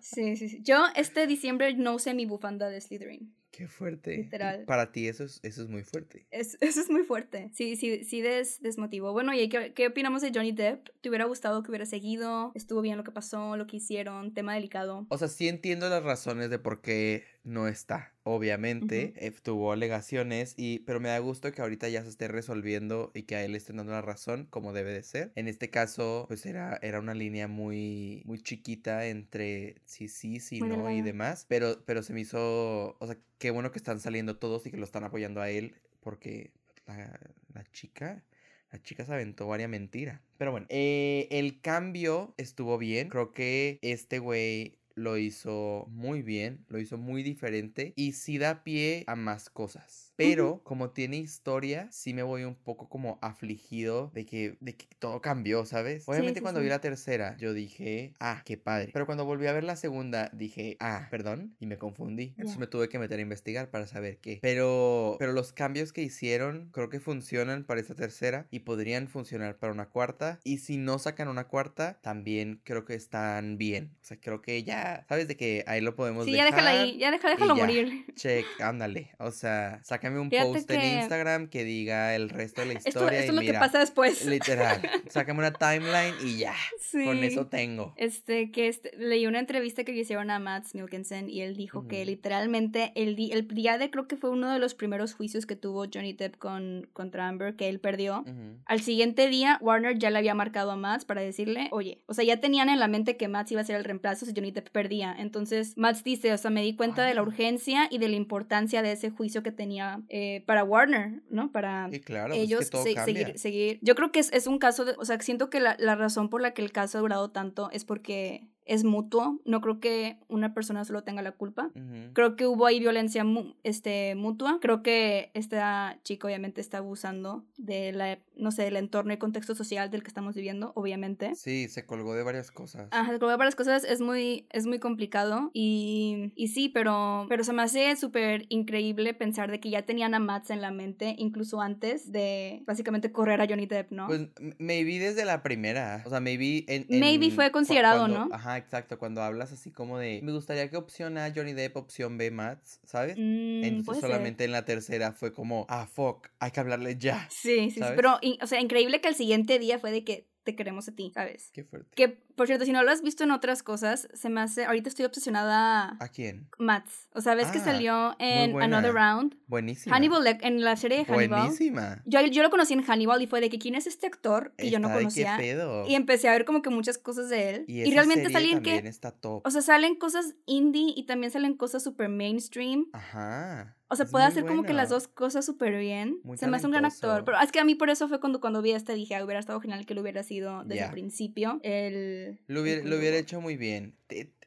Sí, 0.00 0.36
sí, 0.36 0.48
sí. 0.48 0.58
Yo 0.62 0.84
este 0.96 1.28
diciembre 1.28 1.74
no 1.74 1.94
usé 1.94 2.12
mi 2.12 2.26
bufanda 2.26 2.68
de 2.68 2.80
Slytherin. 2.80 3.32
Qué 3.52 3.68
fuerte. 3.68 4.16
Literal. 4.16 4.64
Para 4.64 4.90
ti 4.92 5.06
eso 5.06 5.24
es, 5.24 5.38
eso 5.42 5.62
es 5.62 5.68
muy 5.68 5.84
fuerte. 5.84 6.26
eso 6.30 6.56
es 6.60 6.90
muy 6.90 7.02
fuerte. 7.04 7.50
Sí, 7.52 7.76
sí, 7.76 8.02
sí 8.02 8.22
des, 8.22 8.62
desmotivó. 8.62 9.12
Bueno, 9.12 9.34
¿y 9.34 9.48
qué, 9.50 9.74
qué, 9.74 9.88
opinamos 9.88 10.22
de 10.22 10.32
Johnny 10.34 10.52
Depp? 10.52 10.88
¿Te 11.02 11.10
hubiera 11.10 11.26
gustado 11.26 11.62
que 11.62 11.70
hubiera 11.70 11.84
seguido? 11.84 12.50
¿Estuvo 12.54 12.80
bien 12.80 12.96
lo 12.96 13.04
que 13.04 13.12
pasó, 13.12 13.58
lo 13.58 13.66
que 13.66 13.76
hicieron? 13.76 14.32
Tema 14.32 14.54
delicado. 14.54 15.06
O 15.10 15.18
sea, 15.18 15.28
sí 15.28 15.48
entiendo 15.48 15.88
las 15.90 16.02
razones 16.02 16.48
de 16.48 16.58
por 16.58 16.80
qué 16.80 17.24
no 17.44 17.68
está. 17.68 18.14
Obviamente, 18.24 19.14
eh, 19.16 19.32
tuvo 19.42 19.72
alegaciones, 19.72 20.54
y, 20.56 20.80
pero 20.80 21.00
me 21.00 21.08
da 21.08 21.18
gusto 21.18 21.50
que 21.50 21.60
ahorita 21.60 21.88
ya 21.88 22.02
se 22.02 22.08
esté 22.08 22.28
resolviendo 22.28 23.10
y 23.14 23.24
que 23.24 23.34
a 23.34 23.44
él 23.44 23.56
esté 23.56 23.72
dando 23.72 23.92
la 23.92 24.02
razón 24.02 24.46
como 24.48 24.72
debe 24.72 24.92
de 24.92 25.02
ser. 25.02 25.32
En 25.34 25.48
este 25.48 25.70
caso, 25.70 26.26
pues 26.28 26.46
era, 26.46 26.78
era 26.82 27.00
una 27.00 27.14
línea 27.14 27.48
muy, 27.48 28.22
muy 28.24 28.40
chiquita 28.40 29.06
entre 29.06 29.82
sí, 29.84 30.08
sí, 30.08 30.38
sí, 30.40 30.60
no 30.60 30.90
y 30.90 31.02
demás. 31.02 31.46
Pero, 31.48 31.82
pero 31.84 32.02
se 32.02 32.12
me 32.12 32.20
hizo, 32.20 32.96
o 32.98 33.06
sea, 33.06 33.18
qué 33.38 33.50
bueno 33.50 33.72
que 33.72 33.78
están 33.78 33.98
saliendo 33.98 34.36
todos 34.38 34.66
y 34.66 34.70
que 34.70 34.76
lo 34.76 34.84
están 34.84 35.04
apoyando 35.04 35.40
a 35.40 35.50
él 35.50 35.74
porque 36.00 36.52
la, 36.86 37.18
la 37.52 37.64
chica... 37.72 38.24
La 38.70 38.82
chica 38.82 39.04
se 39.04 39.12
aventó 39.12 39.46
varias 39.46 39.68
mentiras. 39.68 40.22
Pero 40.38 40.50
bueno, 40.50 40.66
eh, 40.70 41.28
el 41.30 41.60
cambio 41.60 42.34
estuvo 42.38 42.78
bien. 42.78 43.10
Creo 43.10 43.34
que 43.34 43.78
este 43.82 44.18
güey 44.18 44.78
lo 44.96 45.16
hizo 45.18 45.86
muy 45.90 46.22
bien, 46.22 46.64
lo 46.68 46.78
hizo 46.78 46.98
muy 46.98 47.22
diferente 47.22 47.92
y 47.96 48.12
sí 48.12 48.38
da 48.38 48.64
pie 48.64 49.04
a 49.06 49.16
más 49.16 49.50
cosas. 49.50 50.11
Pero 50.16 50.62
como 50.62 50.90
tiene 50.90 51.16
historia, 51.16 51.88
sí 51.90 52.14
me 52.14 52.22
voy 52.22 52.44
un 52.44 52.54
poco 52.54 52.88
como 52.88 53.18
afligido 53.22 54.10
de 54.14 54.26
que, 54.26 54.56
de 54.60 54.76
que 54.76 54.86
todo 54.98 55.20
cambió, 55.20 55.64
¿sabes? 55.64 56.04
Obviamente 56.06 56.42
cuando 56.42 56.60
vi 56.60 56.68
la 56.68 56.80
tercera, 56.80 57.36
yo 57.38 57.52
dije, 57.52 58.14
ah, 58.20 58.42
qué 58.44 58.56
padre. 58.56 58.90
Pero 58.92 59.06
cuando 59.06 59.24
volví 59.24 59.46
a 59.46 59.52
ver 59.52 59.64
la 59.64 59.76
segunda, 59.76 60.30
dije, 60.32 60.76
ah, 60.80 61.08
perdón, 61.10 61.56
y 61.58 61.66
me 61.66 61.78
confundí. 61.78 62.34
Entonces 62.36 62.58
me 62.58 62.66
tuve 62.66 62.88
que 62.88 62.98
meter 62.98 63.18
a 63.18 63.22
investigar 63.22 63.70
para 63.70 63.86
saber 63.86 64.18
qué. 64.18 64.38
Pero, 64.42 65.16
pero 65.18 65.32
los 65.32 65.52
cambios 65.52 65.92
que 65.92 66.02
hicieron, 66.02 66.70
creo 66.72 66.88
que 66.88 67.00
funcionan 67.00 67.64
para 67.64 67.80
esta 67.80 67.94
tercera 67.94 68.46
y 68.50 68.60
podrían 68.60 69.08
funcionar 69.08 69.58
para 69.58 69.72
una 69.72 69.88
cuarta. 69.88 70.40
Y 70.44 70.58
si 70.58 70.76
no 70.76 70.98
sacan 70.98 71.28
una 71.28 71.48
cuarta, 71.48 71.98
también 72.02 72.60
creo 72.64 72.84
que 72.84 72.94
están 72.94 73.58
bien. 73.58 73.92
O 74.00 74.04
sea, 74.04 74.18
creo 74.20 74.42
que 74.42 74.62
ya, 74.62 75.04
¿sabes? 75.08 75.28
De 75.28 75.36
que 75.36 75.64
ahí 75.66 75.80
lo 75.80 75.94
podemos 75.94 76.24
sí, 76.24 76.32
ya 76.32 76.44
déjala 76.44 76.70
ahí, 76.70 76.98
ya 76.98 77.10
déjalo 77.10 77.56
morir. 77.56 78.06
Check, 78.14 78.46
ándale. 78.60 79.12
O 79.18 79.30
sea, 79.30 79.80
sácame 80.02 80.18
un 80.18 80.30
post 80.30 80.70
en 80.70 81.00
Instagram 81.00 81.46
que 81.46 81.64
diga 81.64 82.16
el 82.16 82.28
resto 82.28 82.62
de 82.62 82.68
la 82.68 82.72
historia. 82.74 83.20
Esto, 83.20 83.32
es 83.32 83.34
lo 83.34 83.40
que 83.40 83.54
pasa 83.54 83.78
después. 83.78 84.26
Literal. 84.26 84.80
Sácame 85.08 85.38
una 85.38 85.52
timeline 85.52 86.14
y 86.24 86.38
ya. 86.38 86.54
Con 86.92 87.22
eso 87.22 87.46
tengo. 87.46 87.94
Este, 87.96 88.50
que 88.50 88.66
este, 88.68 88.90
leí 88.98 89.26
una 89.26 89.38
entrevista 89.38 89.84
que 89.84 89.92
le 89.92 90.00
hicieron 90.00 90.30
a 90.30 90.40
Matt 90.40 90.66
Milkinson 90.74 91.30
y 91.30 91.42
él 91.42 91.56
dijo 91.56 91.86
que 91.86 92.04
literalmente 92.04 92.92
el, 92.96 93.16
el 93.32 93.46
día 93.46 93.78
de, 93.78 93.90
creo 93.90 94.08
que 94.08 94.16
fue 94.16 94.30
uno 94.30 94.52
de 94.52 94.58
los 94.58 94.74
primeros 94.74 95.14
juicios 95.14 95.46
que 95.46 95.54
tuvo 95.54 95.84
Johnny 95.92 96.12
Depp 96.12 96.36
con, 96.36 96.88
contra 96.92 97.28
Amber, 97.28 97.54
que 97.54 97.68
él 97.68 97.78
perdió. 97.78 98.24
Al 98.64 98.80
siguiente 98.80 99.28
día, 99.28 99.58
Warner 99.60 99.98
ya 99.98 100.10
le 100.10 100.18
había 100.18 100.34
marcado 100.34 100.72
a 100.72 100.76
Matt 100.76 101.04
para 101.04 101.20
decirle, 101.20 101.68
oye, 101.70 102.02
o 102.06 102.14
sea, 102.14 102.24
ya 102.24 102.40
tenían 102.40 102.68
en 102.68 102.80
la 102.80 102.88
mente 102.88 103.16
que 103.16 103.28
Matt 103.28 103.52
iba 103.52 103.60
a 103.60 103.64
ser 103.64 103.76
el 103.76 103.84
reemplazo 103.84 104.26
si 104.26 104.32
Johnny 104.34 104.50
Depp 104.50 104.70
perdía. 104.70 105.14
Entonces, 105.16 105.76
Max 105.76 106.02
dice, 106.02 106.32
o 106.32 106.38
sea, 106.38 106.50
me 106.50 106.62
di 106.62 106.74
cuenta 106.74 107.04
de 107.04 107.14
la 107.14 107.22
urgencia 107.22 107.86
y 107.90 107.98
de 107.98 108.08
la 108.08 108.16
importancia 108.16 108.82
de 108.82 108.92
ese 108.92 109.10
juicio 109.10 109.42
que 109.42 109.52
tenía 109.52 109.91
eh, 110.08 110.42
para 110.46 110.64
Warner, 110.64 111.22
¿no? 111.30 111.52
Para 111.52 111.90
claro, 112.04 112.34
ellos 112.34 112.66
seguir, 112.66 113.38
seguir. 113.38 113.78
Yo 113.82 113.94
creo 113.94 114.12
que 114.12 114.20
es, 114.20 114.32
es, 114.32 114.46
un 114.46 114.58
caso, 114.58 114.84
de, 114.84 114.94
o 114.98 115.04
sea, 115.04 115.20
siento 115.20 115.50
que 115.50 115.60
la, 115.60 115.76
la 115.78 115.94
razón 115.94 116.28
por 116.28 116.40
la 116.40 116.52
que 116.52 116.62
el 116.62 116.72
caso 116.72 116.98
ha 116.98 117.00
durado 117.00 117.30
tanto 117.30 117.70
es 117.70 117.84
porque 117.84 118.48
es 118.64 118.84
mutuo, 118.84 119.40
no 119.44 119.60
creo 119.60 119.80
que 119.80 120.18
una 120.28 120.54
persona 120.54 120.84
solo 120.84 121.02
tenga 121.02 121.22
la 121.22 121.32
culpa. 121.32 121.70
Creo 122.12 122.36
que 122.36 122.46
hubo 122.46 122.66
ahí 122.66 122.78
violencia 122.78 123.24
este, 123.64 124.14
mutua. 124.14 124.58
Creo 124.60 124.82
que 124.82 125.30
esta 125.34 125.98
chica 126.04 126.28
obviamente 126.28 126.60
está 126.60 126.78
abusando 126.78 127.44
de 127.62 127.92
la, 127.92 128.18
no 128.36 128.50
sé, 128.50 128.62
del 128.62 128.76
entorno 128.76 129.12
y 129.12 129.16
contexto 129.18 129.54
social 129.54 129.90
del 129.90 130.02
que 130.02 130.08
estamos 130.08 130.34
viviendo, 130.34 130.72
obviamente. 130.74 131.34
Sí, 131.36 131.68
se 131.68 131.86
colgó 131.86 132.14
de 132.14 132.22
varias 132.22 132.50
cosas. 132.50 132.88
Ajá, 132.90 133.12
se 133.12 133.18
colgó 133.18 133.30
de 133.30 133.36
varias 133.36 133.54
cosas, 133.54 133.84
es 133.84 134.00
muy, 134.00 134.46
es 134.50 134.66
muy 134.66 134.80
complicado 134.80 135.50
y, 135.52 136.32
y 136.34 136.48
sí, 136.48 136.68
pero, 136.68 137.26
pero 137.28 137.44
se 137.44 137.52
me 137.52 137.62
hace 137.62 137.94
súper 137.96 138.46
increíble 138.48 139.14
pensar 139.14 139.50
de 139.50 139.60
que 139.60 139.70
ya 139.70 139.82
tenían 139.82 140.14
a 140.14 140.18
Mats 140.18 140.50
en 140.50 140.60
la 140.60 140.72
mente, 140.72 141.14
incluso 141.18 141.60
antes 141.60 142.10
de 142.10 142.62
básicamente 142.66 143.12
correr 143.12 143.40
a 143.40 143.46
Johnny 143.46 143.66
Depp, 143.66 143.92
¿no? 143.92 144.08
Pues 144.08 144.22
maybe 144.58 144.98
desde 144.98 145.24
la 145.24 145.42
primera, 145.42 146.02
o 146.04 146.10
sea, 146.10 146.20
maybe 146.20 146.64
en... 146.66 146.86
maybe 146.88 147.30
fue 147.30 147.52
considerado, 147.52 148.08
¿no? 148.08 148.28
Ajá, 148.32 148.58
exacto, 148.58 148.98
cuando 148.98 149.22
hablas 149.22 149.52
así 149.52 149.70
como 149.70 149.98
de, 149.98 150.20
me 150.22 150.32
gustaría 150.32 150.68
que 150.68 150.76
opción 150.76 151.16
A 151.16 151.32
Johnny 151.34 151.52
Depp, 151.52 151.76
opción 151.76 152.18
B 152.18 152.30
Mats, 152.32 152.80
¿sabes? 152.84 153.16
Mm, 153.16 153.64
Entonces 153.64 154.02
solamente 154.02 154.44
en 154.44 154.50
la 154.50 154.64
tercera 154.64 155.12
fue 155.12 155.32
como, 155.32 155.64
ah, 155.68 155.86
fuck, 155.86 156.28
hay 156.40 156.50
que 156.50 156.60
hablarle 156.60 156.96
ya. 156.96 157.28
Sí, 157.30 157.51
sí, 157.60 157.70
sí, 157.70 157.80
pero, 157.96 158.18
o 158.40 158.46
sea, 158.46 158.60
increíble 158.60 159.00
que 159.00 159.08
el 159.08 159.14
siguiente 159.14 159.58
día 159.58 159.78
fue 159.78 159.90
de 159.90 160.04
que 160.04 160.31
te 160.44 160.56
queremos 160.56 160.88
a 160.88 160.92
ti, 160.92 161.10
¿sabes? 161.14 161.50
Qué 161.52 161.64
fuerte. 161.64 161.90
Que, 161.94 162.08
por 162.08 162.46
cierto, 162.46 162.64
si 162.64 162.72
no 162.72 162.82
lo 162.82 162.90
has 162.90 163.02
visto 163.02 163.24
en 163.24 163.30
otras 163.30 163.62
cosas, 163.62 164.08
se 164.12 164.28
me 164.28 164.40
hace, 164.40 164.64
ahorita 164.64 164.88
estoy 164.88 165.04
obsesionada. 165.04 165.96
¿A 166.00 166.08
quién? 166.08 166.48
Mats. 166.58 167.08
O 167.14 167.20
sea, 167.20 167.34
ves 167.34 167.48
que 167.48 167.58
Ah, 167.58 167.64
salió 167.64 168.16
en 168.18 168.60
Another 168.60 168.92
Round. 168.92 169.36
Buenísima. 169.46 169.94
Hannibal, 169.96 170.22
Lec- 170.24 170.40
en 170.42 170.62
la 170.64 170.76
serie 170.76 170.98
de 170.98 171.04
Hannibal. 171.04 171.40
Buenísima. 171.42 172.02
Yo, 172.06 172.20
yo 172.22 172.42
lo 172.42 172.50
conocí 172.50 172.72
en 172.74 172.82
Hannibal 172.82 173.22
y 173.22 173.26
fue 173.26 173.40
de 173.40 173.50
que 173.50 173.58
quién 173.58 173.74
es 173.74 173.86
este 173.86 174.06
actor 174.06 174.52
que 174.56 174.70
yo 174.70 174.78
no 174.78 174.92
conocía. 174.92 175.36
¿Qué 175.36 175.42
pedo? 175.42 175.86
Y 175.86 175.94
empecé 175.94 176.28
a 176.28 176.32
ver 176.32 176.44
como 176.44 176.62
que 176.62 176.70
muchas 176.70 176.98
cosas 176.98 177.28
de 177.28 177.50
él. 177.50 177.64
Y, 177.68 177.82
Y, 177.82 177.92
realmente 177.92 178.30
salen 178.30 178.54
también 178.54 178.82
que. 178.82 178.88
está 178.88 179.10
top. 179.12 179.46
O 179.46 179.50
sea, 179.50 179.62
salen 179.62 179.94
cosas 179.96 180.34
indie 180.46 180.92
y 180.96 181.04
también 181.06 181.30
salen 181.30 181.54
cosas 181.56 181.82
super 181.84 182.08
mainstream. 182.08 182.86
Ajá. 182.92 183.76
O 183.88 183.94
sea, 183.96 184.06
es 184.06 184.10
puede 184.10 184.24
hacer 184.24 184.46
como 184.46 184.62
que 184.62 184.72
las 184.72 184.88
dos 184.88 185.06
cosas 185.06 185.44
súper 185.44 185.78
bien. 185.78 186.18
Muy 186.24 186.38
Se 186.38 186.46
me 186.46 186.56
hace 186.56 186.64
un 186.64 186.72
gran 186.72 186.86
actor. 186.86 187.24
Pero 187.26 187.38
es 187.38 187.52
que 187.52 187.60
a 187.60 187.64
mí 187.64 187.74
por 187.74 187.90
eso 187.90 188.08
fue 188.08 188.20
cuando, 188.20 188.40
cuando 188.40 188.62
vi 188.62 188.70
este 188.72 188.94
dije, 188.94 189.14
ah, 189.16 189.22
hubiera 189.22 189.38
estado 189.38 189.60
genial 189.60 189.84
que 189.84 189.92
lo 189.94 190.00
hubiera 190.00 190.22
sido 190.22 190.31
desde 190.40 190.76
Ya. 190.76 190.84
el 190.86 190.90
principio. 190.92 191.60
El. 191.62 192.38
Lo 192.46 192.62
hubiera, 192.62 192.82
el 192.82 192.90
lo 192.90 192.96
hubiera 192.98 193.16
hecho 193.18 193.40
muy 193.40 193.56
bien. 193.56 193.94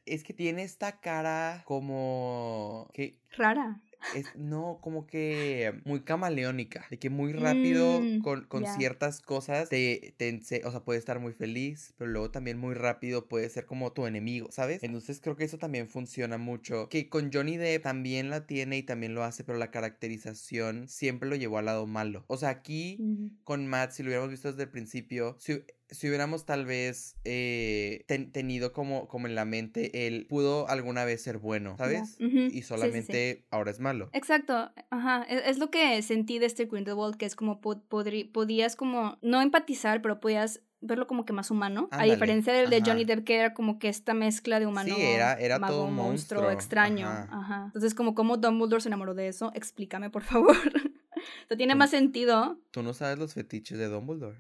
Es 0.06 0.24
que 0.24 0.34
tiene 0.34 0.64
esta 0.64 1.00
cara 1.00 1.64
como... 1.66 2.90
que 2.94 3.18
Rara. 3.38 3.82
es, 4.14 4.36
no, 4.36 4.78
como 4.82 5.08
que 5.08 5.82
muy 5.84 6.02
camaleónica, 6.04 6.86
de 6.92 7.00
que 7.00 7.10
muy 7.10 7.34
rápido 7.34 8.02
Mm, 8.02 8.20
con, 8.22 8.46
con 8.46 8.64
ya. 8.64 8.72
ciertas 8.72 9.20
cosas 9.20 9.68
te, 9.70 10.14
te 10.18 10.62
o 10.64 10.70
sea, 10.72 10.84
puede 10.84 11.00
estar 11.00 11.20
muy 11.20 11.34
feliz, 11.34 11.94
pero 11.98 12.12
luego 12.12 12.30
también 12.30 12.60
muy 12.60 12.76
rápido 12.76 13.28
puede 13.28 13.50
ser 13.50 13.66
como 13.66 13.94
tu 13.94 14.06
enemigo, 14.06 14.52
¿sabes? 14.52 14.84
Entonces 14.84 15.20
creo 15.22 15.36
que 15.36 15.44
eso 15.44 15.58
también 15.58 15.90
funciona 15.90 16.38
mucho, 16.38 16.88
que 16.90 17.10
con 17.10 17.32
Johnny 17.34 17.58
Depp 17.58 17.82
también 17.84 18.30
la 18.30 18.46
tiene 18.46 18.78
y 18.78 18.84
también 18.84 19.16
lo 19.16 19.24
hace, 19.24 19.44
pero 19.44 19.58
la 19.58 19.72
caracterización 19.72 20.88
siempre 20.88 21.28
lo 21.28 21.36
llevó 21.36 21.58
al 21.58 21.66
lado 21.66 21.88
malo. 21.88 22.26
O 22.28 22.38
sea, 22.38 22.50
aquí 22.50 22.98
Ujú. 23.00 23.32
con 23.44 23.66
Matt, 23.68 23.92
si 23.92 24.04
lo 24.04 24.10
hubiéramos 24.10 24.30
visto 24.32 24.50
desde 24.52 24.64
el 24.64 24.70
principio, 24.70 25.36
si, 25.40 25.64
si 25.90 26.08
hubiéramos 26.08 26.46
tal 26.46 26.66
vez 26.66 27.16
eh, 27.26 28.04
ten- 28.08 28.32
tenido 28.32 28.74
como, 28.74 29.08
como 29.08 29.28
en 29.28 29.36
la 29.36 29.46
mente 29.46 30.08
el 30.08 30.26
pudo 30.28 30.68
alguna 30.70 31.06
vez 31.06 31.22
ser 31.22 31.38
bueno, 31.38 31.76
¿sabes? 31.78 32.16
Y 32.20 32.28
sí, 32.30 32.50
sí. 32.52 32.62
solamente 32.64 33.46
ahora 33.52 33.72
es 33.72 33.80
malo. 33.80 34.10
Exacto, 34.14 34.72
ajá, 34.90 35.24
es, 35.30 35.42
es 35.46 35.58
lo 35.60 35.70
que 35.70 36.02
sentí 36.02 36.40
de 36.40 36.48
este 36.48 36.66
Grindelwald, 36.66 37.18
que 37.18 37.26
es 37.26 37.36
como 37.36 37.62
podías 37.62 38.76
como, 38.76 39.18
no 39.22 39.42
empatizar, 39.42 40.02
pero 40.02 40.20
podías 40.20 40.62
verlo 40.82 41.08
como 41.08 41.26
que 41.26 41.34
más 41.34 41.50
humano, 41.50 41.88
a 41.92 42.04
diferencia 42.04 42.54
del 42.54 42.70
de 42.70 42.82
Johnny. 42.86 43.06
Depp, 43.06 43.24
que 43.24 43.36
era 43.38 43.54
como 43.54 43.80
que 43.80 43.88
esta 43.90 44.14
mezcla 44.14 44.60
de 44.60 44.68
humano, 44.68 44.94
Sí, 44.96 45.02
era- 45.02 45.34
era 45.34 45.58
mago, 45.60 45.74
todo 45.74 45.88
monstruo, 45.88 46.42
monstruo, 46.44 46.52
extraño, 46.52 47.08
ajá. 47.08 47.30
ajá. 47.32 47.64
Entonces, 47.68 47.96
como 47.96 48.14
cómo 48.14 48.38
Dumbledore 48.38 48.82
se 48.82 48.90
enamoró 48.90 49.14
de 49.16 49.28
eso, 49.28 49.52
explícame, 49.56 50.10
por 50.12 50.24
favor. 50.24 50.56
o 51.16 51.48
sea, 51.48 51.58
tiene 51.58 51.74
Tú- 51.74 51.80
más 51.80 51.90
sentido. 51.90 52.60
Tú 52.72 52.84
no 52.84 52.94
sabes 52.94 53.18
los 53.18 53.34
fetiches 53.34 53.78
de 53.80 53.88
Dumbledore. 53.88 54.38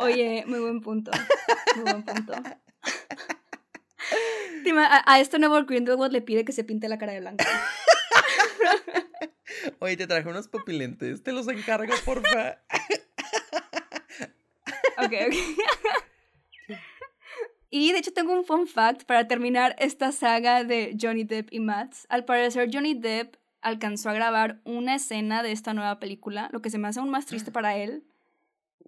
Oye, 0.00 0.44
muy 0.46 0.60
buen 0.60 0.80
punto, 0.80 1.10
muy 1.76 1.84
buen 1.84 2.02
punto. 2.02 2.32
A, 4.72 5.14
a 5.14 5.20
este 5.20 5.38
nuevo 5.38 5.62
Grindelwald 5.64 6.12
le 6.12 6.22
pide 6.22 6.44
que 6.44 6.52
se 6.52 6.62
pinte 6.62 6.88
la 6.88 6.96
cara 6.96 7.12
de 7.12 7.20
blanco. 7.20 7.44
Oye, 9.80 9.96
te 9.96 10.06
traje 10.06 10.28
unos 10.28 10.48
pupilentes, 10.48 11.22
te 11.22 11.32
los 11.32 11.48
encargo, 11.48 11.92
porfa. 12.04 12.58
Ok, 14.96 15.12
ok. 15.28 16.76
y 17.70 17.92
de 17.92 17.98
hecho 17.98 18.12
tengo 18.12 18.34
un 18.34 18.44
fun 18.44 18.66
fact 18.66 19.04
para 19.04 19.26
terminar 19.26 19.74
esta 19.78 20.12
saga 20.12 20.62
de 20.62 20.94
Johnny 21.00 21.24
Depp 21.24 21.48
y 21.52 21.60
Mads. 21.60 22.06
Al 22.10 22.26
parecer 22.26 22.68
Johnny 22.72 22.94
Depp 22.94 23.36
alcanzó 23.62 24.10
a 24.10 24.12
grabar 24.12 24.60
una 24.64 24.96
escena 24.96 25.42
de 25.42 25.52
esta 25.52 25.72
nueva 25.72 25.98
película, 25.98 26.50
lo 26.52 26.60
que 26.60 26.70
se 26.70 26.78
me 26.78 26.88
hace 26.88 27.00
aún 27.00 27.10
más 27.10 27.26
triste 27.26 27.50
para 27.50 27.76
él, 27.76 28.04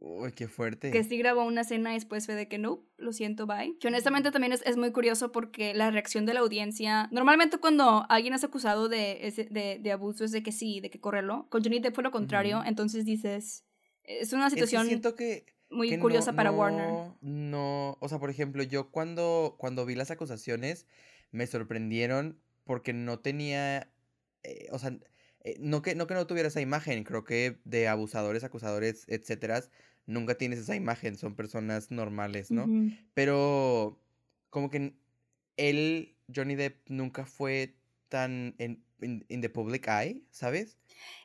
Uy, 0.04 0.32
qué 0.32 0.48
fuerte. 0.48 0.90
que 0.90 1.04
sí 1.04 1.16
grabó 1.16 1.44
una 1.44 1.60
escena 1.60 1.92
y 1.92 1.94
después 1.94 2.26
fue 2.26 2.34
de 2.34 2.48
que 2.48 2.58
no, 2.58 2.84
lo 2.96 3.12
siento, 3.12 3.46
bye. 3.46 3.76
Que 3.78 3.86
honestamente 3.86 4.32
también 4.32 4.52
es, 4.52 4.60
es 4.66 4.76
muy 4.76 4.90
curioso 4.90 5.30
porque 5.30 5.74
la 5.74 5.92
reacción 5.92 6.26
de 6.26 6.34
la 6.34 6.40
audiencia, 6.40 7.08
normalmente 7.12 7.58
cuando 7.58 8.04
alguien 8.08 8.34
es 8.34 8.42
acusado 8.42 8.88
de, 8.88 9.28
ese- 9.28 9.44
de, 9.44 9.78
de 9.80 9.92
abuso 9.92 10.24
es 10.24 10.32
de 10.32 10.42
que 10.42 10.50
sí, 10.50 10.80
de 10.80 10.90
que 10.90 10.98
córrelo. 10.98 11.46
Con 11.50 11.62
Johnny 11.62 11.78
Depp 11.78 11.94
fue 11.94 12.02
lo 12.02 12.10
contrario, 12.10 12.62
entonces 12.66 13.04
dices, 13.04 13.64
es 14.02 14.32
una 14.32 14.48
Es 14.48 14.54
que 14.54 14.60
situación 14.60 14.86
siento 14.88 15.14
que, 15.14 15.46
muy 15.70 15.88
que 15.88 15.98
no- 15.98 16.02
curiosa 16.02 16.32
para 16.32 16.50
no- 16.50 16.58
Warner. 16.58 17.12
No, 17.20 17.96
o 18.00 18.08
sea, 18.08 18.18
por 18.18 18.28
ejemplo, 18.30 18.64
yo 18.64 18.90
cuando, 18.90 19.54
cuando 19.56 19.86
vi 19.86 19.94
las 19.94 20.10
acusaciones 20.10 20.88
me 21.30 21.46
sorprendieron 21.46 22.40
porque 22.64 22.92
no 22.92 23.20
tenía, 23.20 23.88
eh, 24.42 24.66
o 24.72 24.80
sea, 24.80 24.96
eh, 25.44 25.56
no 25.60 25.80
que, 25.82 25.94
no 25.94 26.06
que 26.08 26.14
no 26.14 26.26
tuviera 26.26 26.48
esa 26.48 26.60
imagen, 26.60 27.04
creo 27.04 27.22
que 27.24 27.58
de 27.64 27.86
abusadores, 27.88 28.42
acusadores, 28.44 29.04
etcétera, 29.08 29.62
nunca 30.06 30.36
tienes 30.36 30.58
esa 30.58 30.74
imagen, 30.76 31.16
son 31.16 31.34
personas 31.34 31.90
normales, 31.90 32.50
¿no? 32.50 32.66
Pero 33.14 34.00
como 34.50 34.70
que 34.70 34.94
él, 35.56 36.16
Johnny 36.34 36.54
Depp, 36.54 36.88
nunca 36.88 37.26
fue 37.26 37.76
tan 38.08 38.54
en 38.58 38.84
in, 39.00 39.24
in 39.28 39.40
the 39.40 39.48
public 39.48 39.88
eye, 39.88 40.22
¿sabes? 40.30 40.78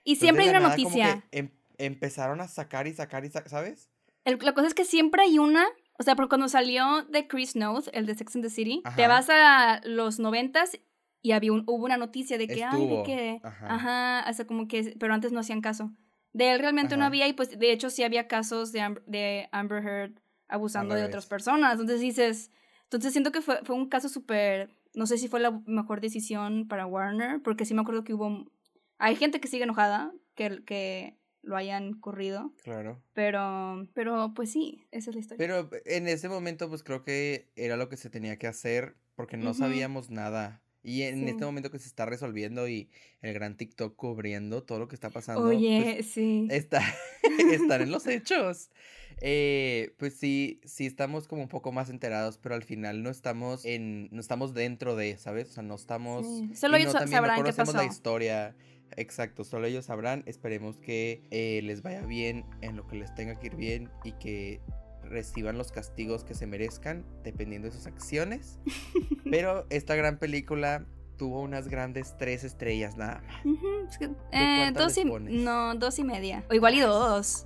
Y 0.03 0.13
Entonces, 0.13 0.19
siempre 0.19 0.43
hay 0.45 0.49
una 0.49 0.59
nada 0.61 0.75
como 0.75 0.89
que 0.89 0.97
noticia. 1.03 1.23
em- 1.31 1.51
empezaron 1.77 2.41
a 2.41 2.47
sacar 2.47 2.87
y 2.87 2.93
sacar 2.93 3.23
y 3.25 3.29
sacar, 3.29 3.49
¿sabes? 3.49 3.89
El- 4.25 4.39
la 4.41 4.53
cosa 4.53 4.67
es 4.67 4.73
que 4.73 4.83
siempre 4.85 5.21
hay 5.21 5.37
una. 5.37 5.65
O 5.99 6.03
sea, 6.03 6.15
porque 6.15 6.29
cuando 6.29 6.47
salió 6.49 7.03
de 7.03 7.27
Chris 7.27 7.55
Noth, 7.55 7.87
el 7.93 8.05
de 8.05 8.15
Sex 8.15 8.35
and 8.35 8.43
the 8.45 8.49
City, 8.49 8.81
te 8.95 9.07
vas 9.07 9.27
a 9.29 9.81
los 9.83 10.19
noventas 10.19 10.79
y 11.21 11.31
había 11.31 11.51
un- 11.53 11.63
hubo 11.67 11.85
una 11.85 11.97
noticia 11.97 12.37
de 12.37 12.47
que, 12.47 12.63
ay, 12.63 12.77
de 12.79 12.85
Estuvo, 12.85 13.03
que. 13.03 13.39
ajá. 13.43 13.67
Ajá, 13.73 14.29
o 14.29 14.33
sea, 14.33 14.45
como 14.47 14.67
que. 14.67 14.95
Pero 14.99 15.13
antes 15.13 15.31
no 15.31 15.39
hacían 15.39 15.61
caso. 15.61 15.91
De 16.37 16.51
él 16.51 16.59
realmente 16.59 16.95
no 16.97 17.05
había, 17.05 17.27
y 17.27 17.33
pues 17.33 17.57
de 17.57 17.71
hecho 17.71 17.89
sí 17.89 18.03
había 18.03 18.27
casos 18.27 18.71
de, 18.71 18.81
Am- 18.81 18.99
de 19.05 19.49
Amber 19.51 19.83
Heard 19.83 20.19
abusando 20.47 20.93
de 20.95 21.01
otras 21.07 21.25
personas. 21.25 21.73
Entonces 21.73 21.99
dices. 21.99 22.51
Entonces 22.83 23.11
siento 23.11 23.31
que 23.33 23.41
fue, 23.41 23.59
fue 23.63 23.75
un 23.75 23.89
caso 23.89 24.07
súper. 24.07 24.69
No 24.93 25.05
sé 25.07 25.17
si 25.17 25.27
fue 25.27 25.39
la 25.41 25.51
mejor 25.65 25.99
decisión 25.99 26.67
para 26.67 26.85
Warner, 26.85 27.41
porque 27.43 27.65
sí 27.65 27.73
me 27.73 27.81
acuerdo 27.81 28.03
que 28.03 28.13
hubo. 28.13 28.49
Hay 28.97 29.15
gente 29.15 29.39
que 29.41 29.47
sigue 29.47 29.63
enojada 29.63 30.13
que, 30.35 30.63
que 30.63 31.17
lo 31.43 31.55
hayan 31.57 31.93
corrido. 31.93 32.53
Claro. 32.63 33.01
Pero, 33.13 33.87
pero 33.93 34.33
pues 34.33 34.51
sí, 34.51 34.85
esa 34.91 35.09
es 35.09 35.15
la 35.15 35.19
historia. 35.21 35.37
Pero 35.37 35.69
en 35.85 36.07
ese 36.07 36.29
momento, 36.29 36.69
pues 36.69 36.83
creo 36.83 37.03
que 37.03 37.49
era 37.55 37.75
lo 37.77 37.89
que 37.89 37.97
se 37.97 38.09
tenía 38.09 38.37
que 38.37 38.47
hacer 38.47 38.95
porque 39.15 39.35
no 39.37 39.53
sabíamos 39.53 40.09
nada. 40.09 40.61
Y 40.83 41.01
en 41.03 41.23
Sí. 41.25 41.29
este 41.31 41.43
momento 41.45 41.69
que 41.71 41.79
se 41.79 41.87
está 41.87 42.05
resolviendo 42.05 42.67
y 42.67 42.89
el 43.21 43.33
gran 43.33 43.57
TikTok 43.57 43.95
cubriendo 43.95 44.63
todo 44.63 44.79
lo 44.79 44.87
que 44.87 44.95
está 44.95 45.09
pasando, 45.09 45.43
Oye, 45.47 45.95
pues, 45.97 46.05
sí. 46.11 46.47
está, 46.49 46.81
están 47.51 47.81
en 47.81 47.91
los 47.91 48.07
hechos. 48.07 48.69
Eh, 49.19 49.95
pues 49.97 50.13
sí, 50.13 50.61
sí 50.63 50.85
estamos 50.85 51.27
como 51.27 51.41
un 51.41 51.47
poco 51.49 51.71
más 51.71 51.89
enterados, 51.89 52.37
pero 52.37 52.53
al 52.55 52.63
final 52.63 53.01
no 53.01 53.09
estamos 53.09 53.65
en, 53.65 54.09
no 54.11 54.21
estamos 54.21 54.53
dentro 54.53 54.95
de, 54.95 55.17
¿sabes? 55.17 55.49
O 55.49 55.53
sea, 55.53 55.63
no 55.63 55.75
estamos. 55.75 56.25
Sí. 56.25 56.55
Solo 56.55 56.77
ellos 56.77 56.93
no, 56.93 56.99
también 56.99 57.11
no 57.21 57.27
sabrán 57.27 57.35
qué 57.37 57.41
conocemos 57.41 57.73
pasó. 57.73 57.77
la 57.85 57.91
historia. 57.91 58.55
Exacto, 58.95 59.43
solo 59.43 59.65
ellos 59.67 59.85
sabrán. 59.85 60.23
Esperemos 60.27 60.77
que 60.77 61.23
eh, 61.31 61.61
les 61.63 61.81
vaya 61.81 62.01
bien 62.05 62.45
en 62.61 62.77
lo 62.77 62.87
que 62.87 62.95
les 62.95 63.13
tenga 63.15 63.37
que 63.39 63.47
ir 63.47 63.55
bien 63.55 63.89
y 64.03 64.11
que 64.13 64.61
reciban 65.09 65.57
los 65.57 65.71
castigos 65.71 66.23
que 66.23 66.33
se 66.33 66.47
merezcan 66.47 67.03
dependiendo 67.23 67.67
de 67.67 67.73
sus 67.73 67.87
acciones. 67.87 68.59
Pero 69.29 69.65
esta 69.69 69.95
gran 69.95 70.17
película 70.17 70.85
tuvo 71.17 71.41
unas 71.41 71.67
grandes 71.67 72.15
tres 72.17 72.43
estrellas 72.43 72.95
nada 72.97 73.23
más. 73.25 73.99
Eh, 74.31 74.71
dos 74.73 74.97
y, 74.97 75.05
no, 75.05 75.73
dos 75.75 75.97
y 75.99 76.03
media. 76.03 76.43
O 76.49 76.53
igual 76.53 76.75
y 76.75 76.81
dos. 76.81 77.45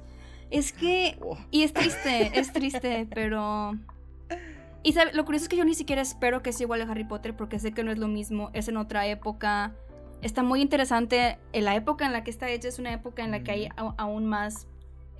Es 0.49 0.73
que, 0.73 1.17
Oh, 1.21 1.37
y 1.49 1.63
es 1.63 1.71
triste, 1.73 2.37
es 2.37 2.51
triste, 2.51 3.07
pero 3.15 3.71
Y 4.83 4.91
sabe, 4.93 5.13
lo 5.13 5.23
curioso 5.23 5.45
es 5.45 5.49
que 5.49 5.55
yo 5.55 5.63
ni 5.63 5.75
siquiera 5.75 6.01
espero 6.01 6.41
que 6.43 6.51
sea 6.51 6.65
igual 6.65 6.81
a 6.81 6.91
Harry 6.91 7.05
Potter 7.05 7.35
porque 7.35 7.59
sé 7.59 7.71
que 7.71 7.83
no 7.85 7.91
es 7.91 7.97
lo 7.97 8.07
mismo, 8.09 8.49
es 8.53 8.67
en 8.67 8.75
otra 8.77 9.07
época. 9.07 9.73
Está 10.21 10.43
muy 10.43 10.61
interesante 10.61 11.39
en 11.53 11.65
la 11.65 11.75
época 11.75 12.05
en 12.05 12.11
la 12.11 12.23
que 12.23 12.29
está 12.31 12.49
hecha, 12.49 12.67
es 12.67 12.77
una 12.79 12.91
época 12.91 13.23
en 13.23 13.31
la 13.31 13.43
que 13.43 13.51
hay 13.51 13.65
a- 13.77 13.95
aún 13.97 14.25
más 14.27 14.67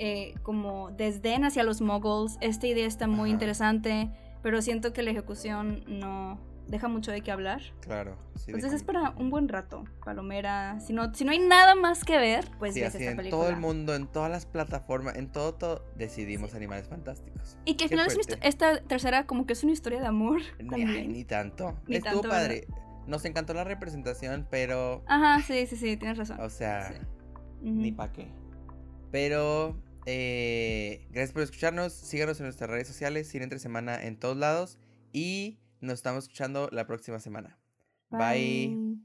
eh, 0.04 0.34
como 0.42 0.90
desdén 0.92 1.46
hacia 1.46 1.64
los 1.64 1.80
muggles. 1.80 2.38
Esta 2.42 2.66
idea 2.66 2.88
está 2.88 3.06
muy 3.08 3.30
Ajá. 3.30 3.34
interesante, 3.34 4.10
pero 4.42 4.62
siento 4.64 4.94
que 4.94 5.04
la 5.04 5.12
ejecución 5.12 5.84
no 5.88 6.40
deja 6.68 6.88
mucho 6.88 7.12
de 7.12 7.22
qué 7.22 7.32
hablar. 7.32 7.62
Claro. 7.82 8.18
Sí, 8.36 8.46
Entonces 8.48 8.74
es 8.74 8.84
para 8.84 9.12
un 9.12 9.30
buen 9.30 9.48
rato, 9.48 9.84
Palomera. 10.04 10.80
Si 10.80 10.92
no, 10.92 11.14
si 11.14 11.24
no 11.24 11.32
hay 11.32 11.40
nada 11.40 11.76
más 11.76 12.04
que 12.04 12.18
ver, 12.18 12.48
pues 12.58 12.74
sí, 12.74 12.80
ves 12.82 12.96
así 12.96 13.04
esta 13.04 13.12
en 13.12 13.18
película. 13.18 13.42
todo 13.44 13.50
el 13.52 13.58
mundo, 13.58 13.94
en 13.94 14.08
todas 14.08 14.32
las 14.32 14.48
plataformas, 14.48 15.18
en 15.18 15.32
todo, 15.32 15.54
todo 15.54 15.86
decidimos 15.98 16.56
Animales 16.56 16.88
Fantásticos. 16.88 17.58
Y 17.66 17.76
que 17.76 17.84
al 17.84 17.90
final 17.92 18.08
es 18.08 18.18
esta 18.42 18.82
tercera 18.82 19.28
como 19.28 19.46
que 19.46 19.54
es 19.54 19.64
una 19.64 19.74
historia 19.74 20.00
de 20.00 20.08
amor. 20.08 20.42
Ni, 20.60 20.84
ay, 20.84 21.08
ni 21.10 21.26
tanto. 21.26 21.78
Ni 21.88 21.98
Estuvo 21.98 22.22
tanto, 22.22 22.30
padre. 22.30 22.66
Nos 23.06 23.24
encantó 23.26 23.54
la 23.54 23.66
representación, 23.66 24.48
pero. 24.50 25.04
Ajá, 25.08 25.44
sí, 25.46 25.68
sí, 25.68 25.76
sí, 25.76 25.98
tienes 25.98 26.18
razón. 26.18 26.40
O 26.40 26.50
sea, 26.50 26.92
ni 27.62 27.92
pa' 27.92 28.12
qué. 28.12 28.30
Pero. 29.12 29.76
Eh, 30.06 31.08
gracias 31.10 31.34
por 31.34 31.44
escucharnos. 31.44 31.94
Síganos 31.94 32.40
en 32.40 32.46
nuestras 32.46 32.70
redes 32.70 32.88
sociales, 32.88 33.28
Cine 33.28 33.44
entre 33.44 33.60
semana 33.60 34.02
en 34.04 34.18
todos 34.18 34.38
lados. 34.38 34.78
Y 35.14 35.60
nos 35.80 35.96
estamos 35.96 36.26
escuchando 36.26 36.70
la 36.72 36.88
próxima 36.88 37.20
semana. 37.20 37.58
Bye. 38.10 39.02